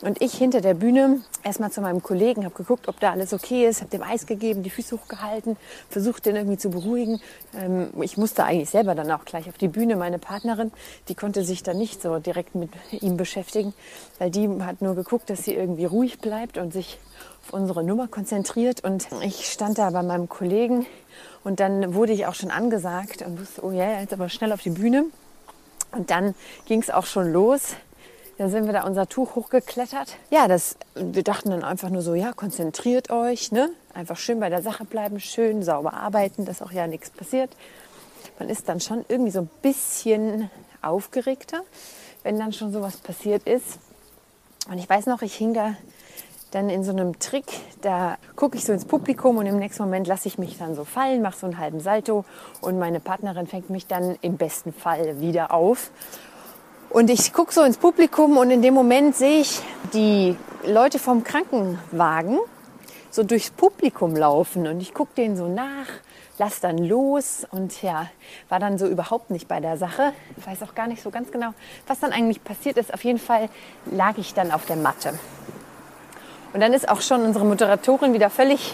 [0.02, 3.68] Und ich hinter der Bühne erstmal zu meinem Kollegen, habe geguckt, ob da alles okay
[3.68, 5.58] ist, habe dem Eis gegeben, die Füße hochgehalten,
[5.90, 7.20] versucht den irgendwie zu beruhigen.
[7.54, 9.98] Ähm, ich musste eigentlich selber dann auch gleich auf die Bühne.
[9.98, 10.72] Meine Partnerin,
[11.10, 13.74] die konnte sich dann nicht so direkt mit ihm beschäftigen,
[14.20, 16.98] weil die hat nur geguckt, dass sie irgendwie ruhig bleibt und sich
[17.44, 18.82] auf unsere Nummer konzentriert.
[18.86, 20.86] Und ich stand da bei meinem Kollegen
[21.44, 24.62] und dann wurde ich auch schon angesagt und wusste, oh ja, jetzt aber schnell auf
[24.62, 25.06] die Bühne.
[25.92, 26.36] Und dann
[26.68, 27.76] ging es auch schon los.
[28.40, 30.16] Dann sind wir da unser Tuch hochgeklettert.
[30.30, 33.70] Ja, das, wir dachten dann einfach nur so, ja, konzentriert euch, ne?
[33.94, 37.52] Einfach schön bei der Sache bleiben, schön sauber arbeiten, dass auch ja nichts passiert.
[38.40, 40.50] man ist dann schon irgendwie so ein bisschen
[40.82, 41.64] aufgeregter,
[42.24, 43.78] wenn dann schon sowas passiert ist.
[44.72, 45.76] Und ich weiß noch, ich hing da
[46.52, 47.46] dann in so einem Trick,
[47.82, 50.86] da gucke ich so ins Publikum und im nächsten Moment lasse ich mich dann so
[50.86, 52.24] fallen, mache so einen halben Salto
[52.62, 55.92] und meine Partnerin fängt mich dann im besten Fall wieder auf.
[56.90, 59.62] Und ich gucke so ins Publikum und in dem Moment sehe ich
[59.94, 60.36] die
[60.66, 62.40] Leute vom Krankenwagen
[63.12, 65.86] so durchs Publikum laufen und ich gucke denen so nach,
[66.40, 68.08] lass dann los und ja,
[68.50, 70.14] war dann so überhaupt nicht bei der Sache.
[70.38, 71.54] Ich weiß auch gar nicht so ganz genau,
[71.86, 72.92] was dann eigentlich passiert ist.
[72.92, 73.50] Auf jeden Fall
[73.92, 75.14] lag ich dann auf der Matte.
[76.54, 78.74] Und dann ist auch schon unsere Moderatorin wieder völlig,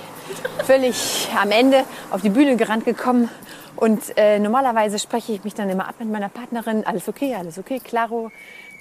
[0.65, 3.29] völlig am Ende auf die Bühne gerannt gekommen.
[3.75, 6.85] Und äh, normalerweise spreche ich mich dann immer ab mit meiner Partnerin.
[6.85, 8.31] Alles okay, alles okay, klaro.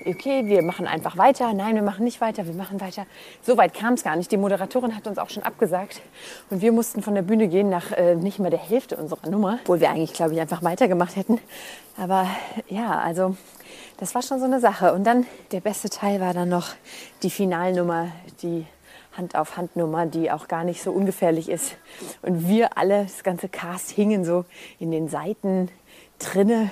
[0.05, 1.53] Okay, wir machen einfach weiter.
[1.55, 3.07] Nein, wir machen nicht weiter, wir machen weiter.
[3.43, 4.31] So weit kam es gar nicht.
[4.31, 6.03] Die Moderatorin hat uns auch schon abgesagt.
[6.51, 9.59] Und wir mussten von der Bühne gehen nach äh, nicht mal der Hälfte unserer Nummer.
[9.63, 11.41] Obwohl wir eigentlich, glaube ich, einfach weitergemacht hätten.
[11.97, 12.27] Aber
[12.69, 13.37] ja, also
[13.99, 14.93] das war schon so eine Sache.
[14.93, 16.69] Und dann der beste Teil war dann noch
[17.23, 18.09] die Finalnummer,
[18.43, 18.67] die
[19.17, 21.77] Hand-auf-Hand-Nummer, die auch gar nicht so ungefährlich ist.
[22.23, 24.45] Und wir alle, das ganze Cast, hingen so
[24.79, 25.71] in den Seiten
[26.19, 26.71] drinne,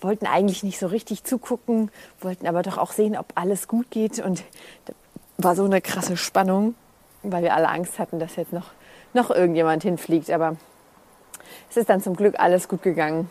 [0.00, 4.18] wollten eigentlich nicht so richtig zugucken, wollten aber doch auch sehen, ob alles gut geht.
[4.18, 4.44] Und
[4.86, 4.92] da
[5.38, 6.74] war so eine krasse Spannung,
[7.22, 8.70] weil wir alle Angst hatten, dass jetzt noch,
[9.12, 10.30] noch irgendjemand hinfliegt.
[10.30, 10.56] Aber
[11.70, 13.30] es ist dann zum Glück alles gut gegangen.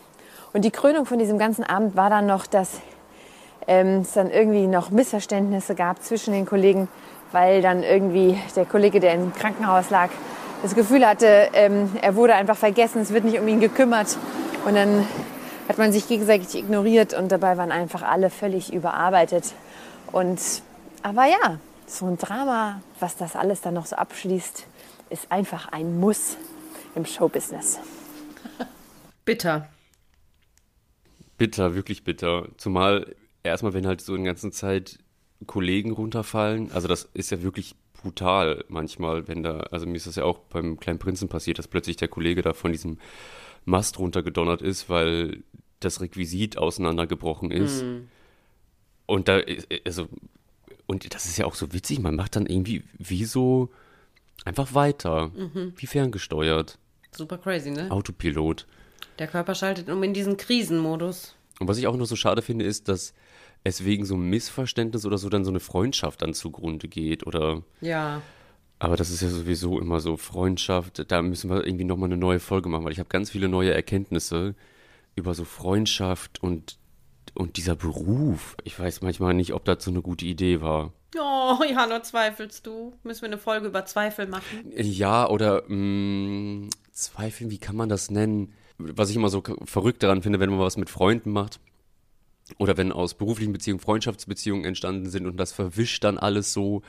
[0.54, 2.80] Und die Krönung von diesem ganzen Abend war dann noch, dass
[3.68, 6.88] ähm, es dann irgendwie noch Missverständnisse gab zwischen den Kollegen,
[7.34, 10.10] weil dann irgendwie der Kollege, der im Krankenhaus lag,
[10.62, 14.18] das Gefühl hatte, ähm, er wurde einfach vergessen, es wird nicht um ihn gekümmert.
[14.66, 15.06] Und dann
[15.68, 19.54] hat man sich gegenseitig ignoriert und dabei waren einfach alle völlig überarbeitet.
[20.12, 20.40] Und
[21.02, 24.66] aber ja, so ein Drama, was das alles dann noch so abschließt,
[25.10, 26.38] ist einfach ein Muss
[26.96, 27.80] im Showbusiness.
[29.26, 29.68] Bitter.
[31.38, 32.48] Bitter, wirklich bitter.
[32.58, 35.00] Zumal erstmal, wenn halt so in ganzen Zeit
[35.48, 36.72] Kollegen runterfallen.
[36.72, 40.40] Also das ist ja wirklich brutal manchmal, wenn da, also mir ist das ja auch
[40.40, 42.98] beim Kleinen Prinzen passiert, dass plötzlich der Kollege da von diesem
[43.66, 45.44] Mast runtergedonnert ist, weil
[45.80, 47.84] das Requisit auseinandergebrochen ist.
[47.84, 48.10] Mhm.
[49.06, 49.42] Und da,
[49.86, 50.08] also,
[50.86, 53.70] und das ist ja auch so witzig, man macht dann irgendwie wie so
[54.46, 55.74] einfach weiter, mhm.
[55.78, 56.78] wie ferngesteuert.
[57.12, 57.90] Super crazy, ne?
[57.92, 58.66] Autopilot.
[59.20, 61.36] Der Körper schaltet um in diesen Krisenmodus.
[61.60, 63.14] Und was ich auch noch so schade finde, ist, dass
[63.64, 67.64] es wegen so einem Missverständnis oder so dann so eine Freundschaft dann zugrunde geht oder.
[67.82, 68.22] Ja.
[68.80, 71.10] Aber das ist ja sowieso immer so Freundschaft.
[71.10, 73.74] Da müssen wir irgendwie nochmal eine neue Folge machen, weil ich habe ganz viele neue
[73.74, 74.56] Erkenntnisse
[75.16, 76.78] über so Freundschaft und,
[77.34, 78.58] und dieser Beruf.
[78.66, 80.92] Ich weiß manchmal nicht, ob das so eine gute Idee war.
[81.18, 82.94] Oh, ja, nur zweifelst du?
[83.04, 84.74] Müssen wir eine Folge über Zweifel machen?
[84.76, 88.54] Ja, oder mh, mm, Zweifel, wie kann man das nennen?
[88.78, 91.62] Was ich immer so verrückt daran finde, wenn man was mit Freunden macht
[92.58, 96.82] oder wenn aus beruflichen Beziehungen Freundschaftsbeziehungen entstanden sind und das verwischt dann alles so,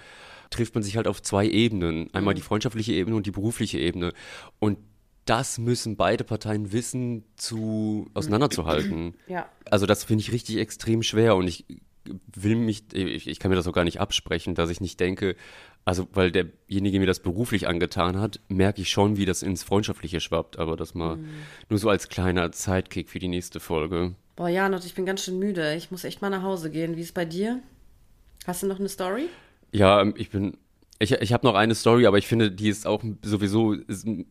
[0.50, 2.12] trifft man sich halt auf zwei Ebenen.
[2.12, 2.36] Einmal mhm.
[2.36, 4.12] die freundschaftliche Ebene und die berufliche Ebene.
[4.58, 4.78] Und
[5.24, 9.14] das müssen beide Parteien wissen, zu auseinanderzuhalten.
[9.26, 9.48] Ja.
[9.70, 11.64] Also das finde ich richtig extrem schwer und ich
[12.36, 15.36] will mich, ich, ich kann mir das auch gar nicht absprechen, dass ich nicht denke,
[15.84, 20.20] also weil derjenige mir das beruflich angetan hat, merke ich schon, wie das ins Freundschaftliche
[20.20, 21.28] schwappt, aber das mal mhm.
[21.68, 24.14] nur so als kleiner Sidekick für die nächste Folge.
[24.36, 25.74] Boah, Janot, ich bin ganz schön müde.
[25.74, 26.96] Ich muss echt mal nach Hause gehen.
[26.96, 27.60] Wie ist es bei dir?
[28.46, 29.28] Hast du noch eine Story?
[29.72, 30.56] Ja, ähm, ich bin
[31.00, 33.76] ich, ich habe noch eine Story, aber ich finde, die ist auch sowieso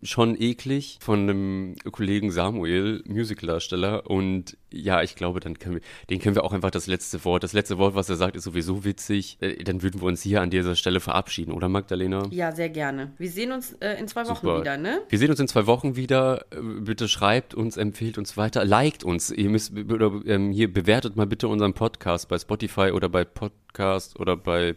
[0.01, 4.09] schon eklig von einem Kollegen Samuel, Musicaldarsteller.
[4.09, 7.43] Und ja, ich glaube, dann können wir, den können wir auch einfach das letzte Wort.
[7.43, 9.38] Das letzte Wort, was er sagt, ist sowieso witzig.
[9.41, 12.28] Äh, dann würden wir uns hier an dieser Stelle verabschieden, oder Magdalena?
[12.32, 13.11] Ja, sehr gerne.
[13.18, 14.61] Wir sehen uns äh, in zwei Wochen Super.
[14.61, 15.01] wieder, ne?
[15.09, 16.45] Wir sehen uns in zwei Wochen wieder.
[16.51, 19.32] Äh, bitte schreibt uns, empfehlt uns weiter, liked uns.
[19.32, 24.18] Ihr müsst oder ähm, hier bewertet mal bitte unseren Podcast bei Spotify oder bei Podcast
[24.18, 24.76] oder bei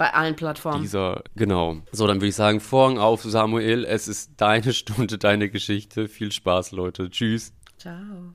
[0.00, 0.80] bei allen Plattformen.
[0.80, 1.76] Dieser, genau.
[1.92, 3.84] So, dann würde ich sagen, Vorhang auf, Samuel.
[3.84, 6.08] Es ist deine Stunde, deine Geschichte.
[6.08, 7.10] Viel Spaß, Leute.
[7.10, 7.52] Tschüss.
[7.76, 8.32] Ciao.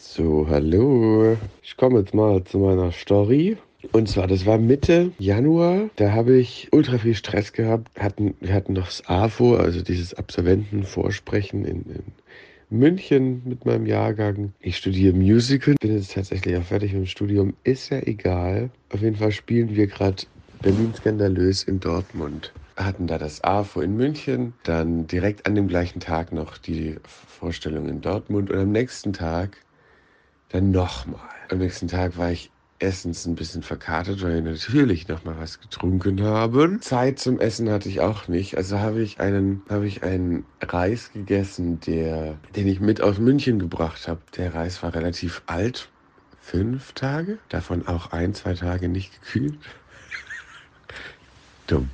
[0.00, 1.36] So, hallo.
[1.60, 3.56] Ich komme jetzt mal zu meiner Story.
[3.90, 5.90] Und zwar, das war Mitte Januar.
[5.96, 7.90] Da habe ich ultra viel Stress gehabt.
[7.98, 12.02] Hatten, wir hatten noch das AFO, also dieses Absolventenvorsprechen in, in
[12.70, 14.52] München mit meinem Jahrgang.
[14.60, 17.54] Ich studiere Musical, bin jetzt tatsächlich auch fertig mit dem Studium.
[17.64, 18.70] Ist ja egal.
[18.92, 20.22] Auf jeden Fall spielen wir gerade
[20.62, 22.52] Berlin skandalös in Dortmund.
[22.76, 27.88] Hatten da das AFO in München, dann direkt an dem gleichen Tag noch die Vorstellung
[27.88, 29.56] in Dortmund und am nächsten Tag
[30.48, 31.20] dann nochmal.
[31.50, 32.50] Am nächsten Tag war ich
[32.80, 36.80] Essens ein bisschen verkartet, weil wir natürlich noch mal was getrunken haben.
[36.80, 38.56] Zeit zum Essen hatte ich auch nicht.
[38.56, 43.58] Also habe ich einen, habe ich einen Reis gegessen, der, den ich mit aus München
[43.58, 44.22] gebracht habe.
[44.36, 45.88] Der Reis war relativ alt.
[46.36, 49.58] Fünf Tage, davon auch ein, zwei Tage nicht gekühlt.
[51.68, 51.90] Dumm.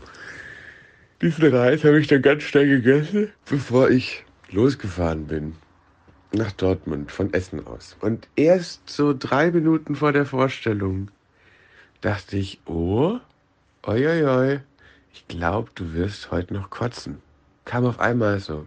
[1.21, 5.57] Diesen Reis habe ich dann ganz schnell gegessen, bevor ich losgefahren bin
[6.33, 7.97] nach Dortmund von Essen aus.
[8.01, 11.11] Und erst so drei Minuten vor der Vorstellung
[12.01, 13.19] dachte ich, oh,
[13.85, 14.61] oi, oi, oi,
[15.13, 17.19] ich glaube, du wirst heute noch kotzen.
[17.65, 18.67] Kam auf einmal so.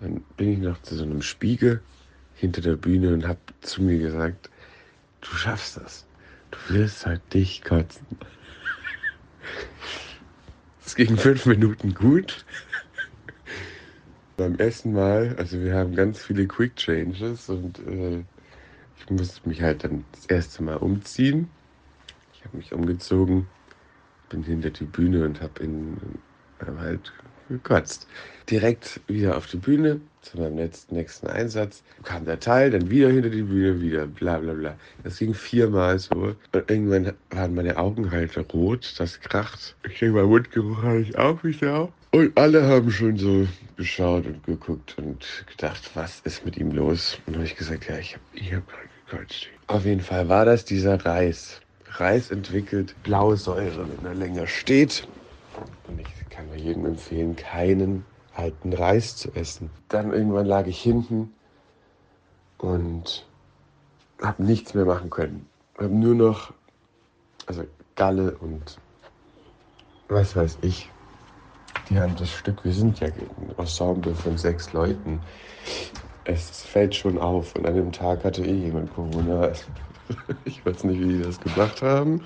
[0.00, 1.82] Dann bin ich noch zu so einem Spiegel
[2.34, 4.48] hinter der Bühne und habe zu mir gesagt,
[5.20, 6.06] du schaffst das.
[6.50, 8.06] Du wirst heute dich kotzen.
[10.84, 12.44] Es ging fünf Minuten gut
[14.40, 18.24] beim ersten Mal, also wir haben ganz viele Quick Changes und äh,
[18.98, 21.50] ich musste mich halt dann das erste Mal umziehen.
[22.32, 23.46] Ich habe mich umgezogen,
[24.30, 25.98] bin hinter die Bühne und habe in
[26.58, 27.12] äh, halt
[27.50, 28.06] gekotzt.
[28.50, 31.82] Direkt wieder auf die Bühne zu meinem letzten, nächsten Einsatz.
[32.02, 34.76] Kam der Teil, dann wieder hinter die Bühne, wieder bla bla bla.
[35.04, 36.34] Das ging viermal so.
[36.52, 39.76] Und irgendwann waren meine Augen halt rot, das kracht.
[39.88, 41.88] Ich denke, mein Mundgeruch habe ich auch wieder.
[42.12, 43.46] Und alle haben schon so
[43.76, 47.18] geschaut und geguckt und gedacht, was ist mit ihm los?
[47.26, 49.46] Und habe ich gesagt, ja, ich habe hab gerade gekotzt.
[49.68, 51.60] Auf jeden Fall war das dieser Reis.
[51.86, 55.06] Reis entwickelt blaue Säure, wenn er länger steht.
[55.88, 59.70] Und ich kann nur jedem empfehlen, keinen alten Reis zu essen.
[59.88, 61.32] Dann irgendwann lag ich hinten
[62.58, 63.26] und
[64.22, 65.48] habe nichts mehr machen können.
[65.78, 66.52] Habe nur noch,
[67.46, 67.64] also
[67.96, 68.78] Galle und
[70.08, 70.90] was weiß ich.
[71.88, 75.20] Die haben das Stück, wir sind ja ein Ensemble von sechs Leuten.
[76.24, 79.52] Es fällt schon auf und an dem Tag hatte eh jemand Corona.
[80.44, 82.20] Ich weiß nicht, wie die das gemacht haben.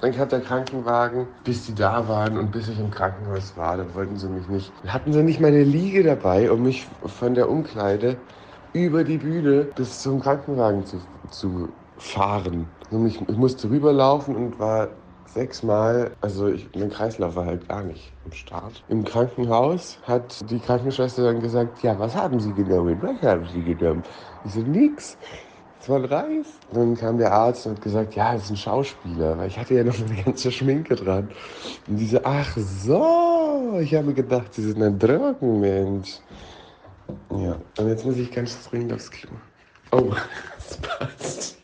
[0.00, 3.94] Dann kam der Krankenwagen, bis die da waren und bis ich im Krankenhaus war, da
[3.94, 4.74] wollten sie mich nicht.
[4.86, 8.20] Hatten sie nicht meine Liege dabei, um mich von der Umkleide
[8.72, 12.76] über die Bühne bis zum Krankenwagen zu, zu fahren.
[12.90, 18.14] Ich, ich musste rüberlaufen und war sechsmal, also ich, mein Kreislauf war halt gar nicht
[18.24, 18.84] am Start.
[18.88, 23.00] Im Krankenhaus hat die Krankenschwester dann gesagt, ja, was haben Sie genommen?
[23.02, 24.02] Was haben Sie genommen?
[24.42, 25.18] Ich so, nix.
[25.88, 26.46] Ein Reis.
[26.72, 29.74] Dann kam der Arzt und hat gesagt, ja, das ist ein Schauspieler, weil ich hatte
[29.74, 31.28] ja noch eine ganze Schminke dran.
[31.86, 36.18] Und diese, ach so, ich habe gedacht, Sie sind ein Drogenmensch.
[37.30, 39.30] Ja, und jetzt muss ich ganz dringend aufs Klo.
[39.92, 40.12] Oh,
[40.68, 41.56] das passt.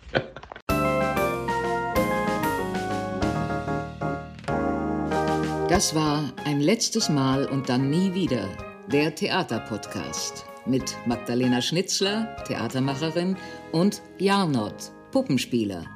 [5.69, 8.47] Das war ein letztes Mal und dann nie wieder
[8.93, 13.37] der Theaterpodcast mit Magdalena Schnitzler, Theatermacherin,
[13.73, 15.87] und Jarnot, Puppenspieler.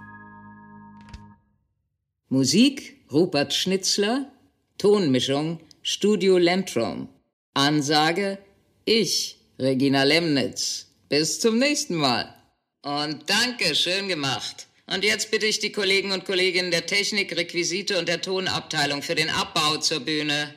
[2.28, 4.32] Musik Rupert Schnitzler,
[4.78, 7.08] Tonmischung Studio Lentrum.
[7.54, 8.38] Ansage
[8.84, 10.86] ich, Regina Lemnitz.
[11.08, 12.34] Bis zum nächsten Mal.
[12.82, 14.66] Und danke, schön gemacht.
[14.86, 19.14] Und jetzt bitte ich die Kollegen und Kolleginnen der Technik, Requisite und der Tonabteilung für
[19.14, 20.54] den Abbau zur Bühne.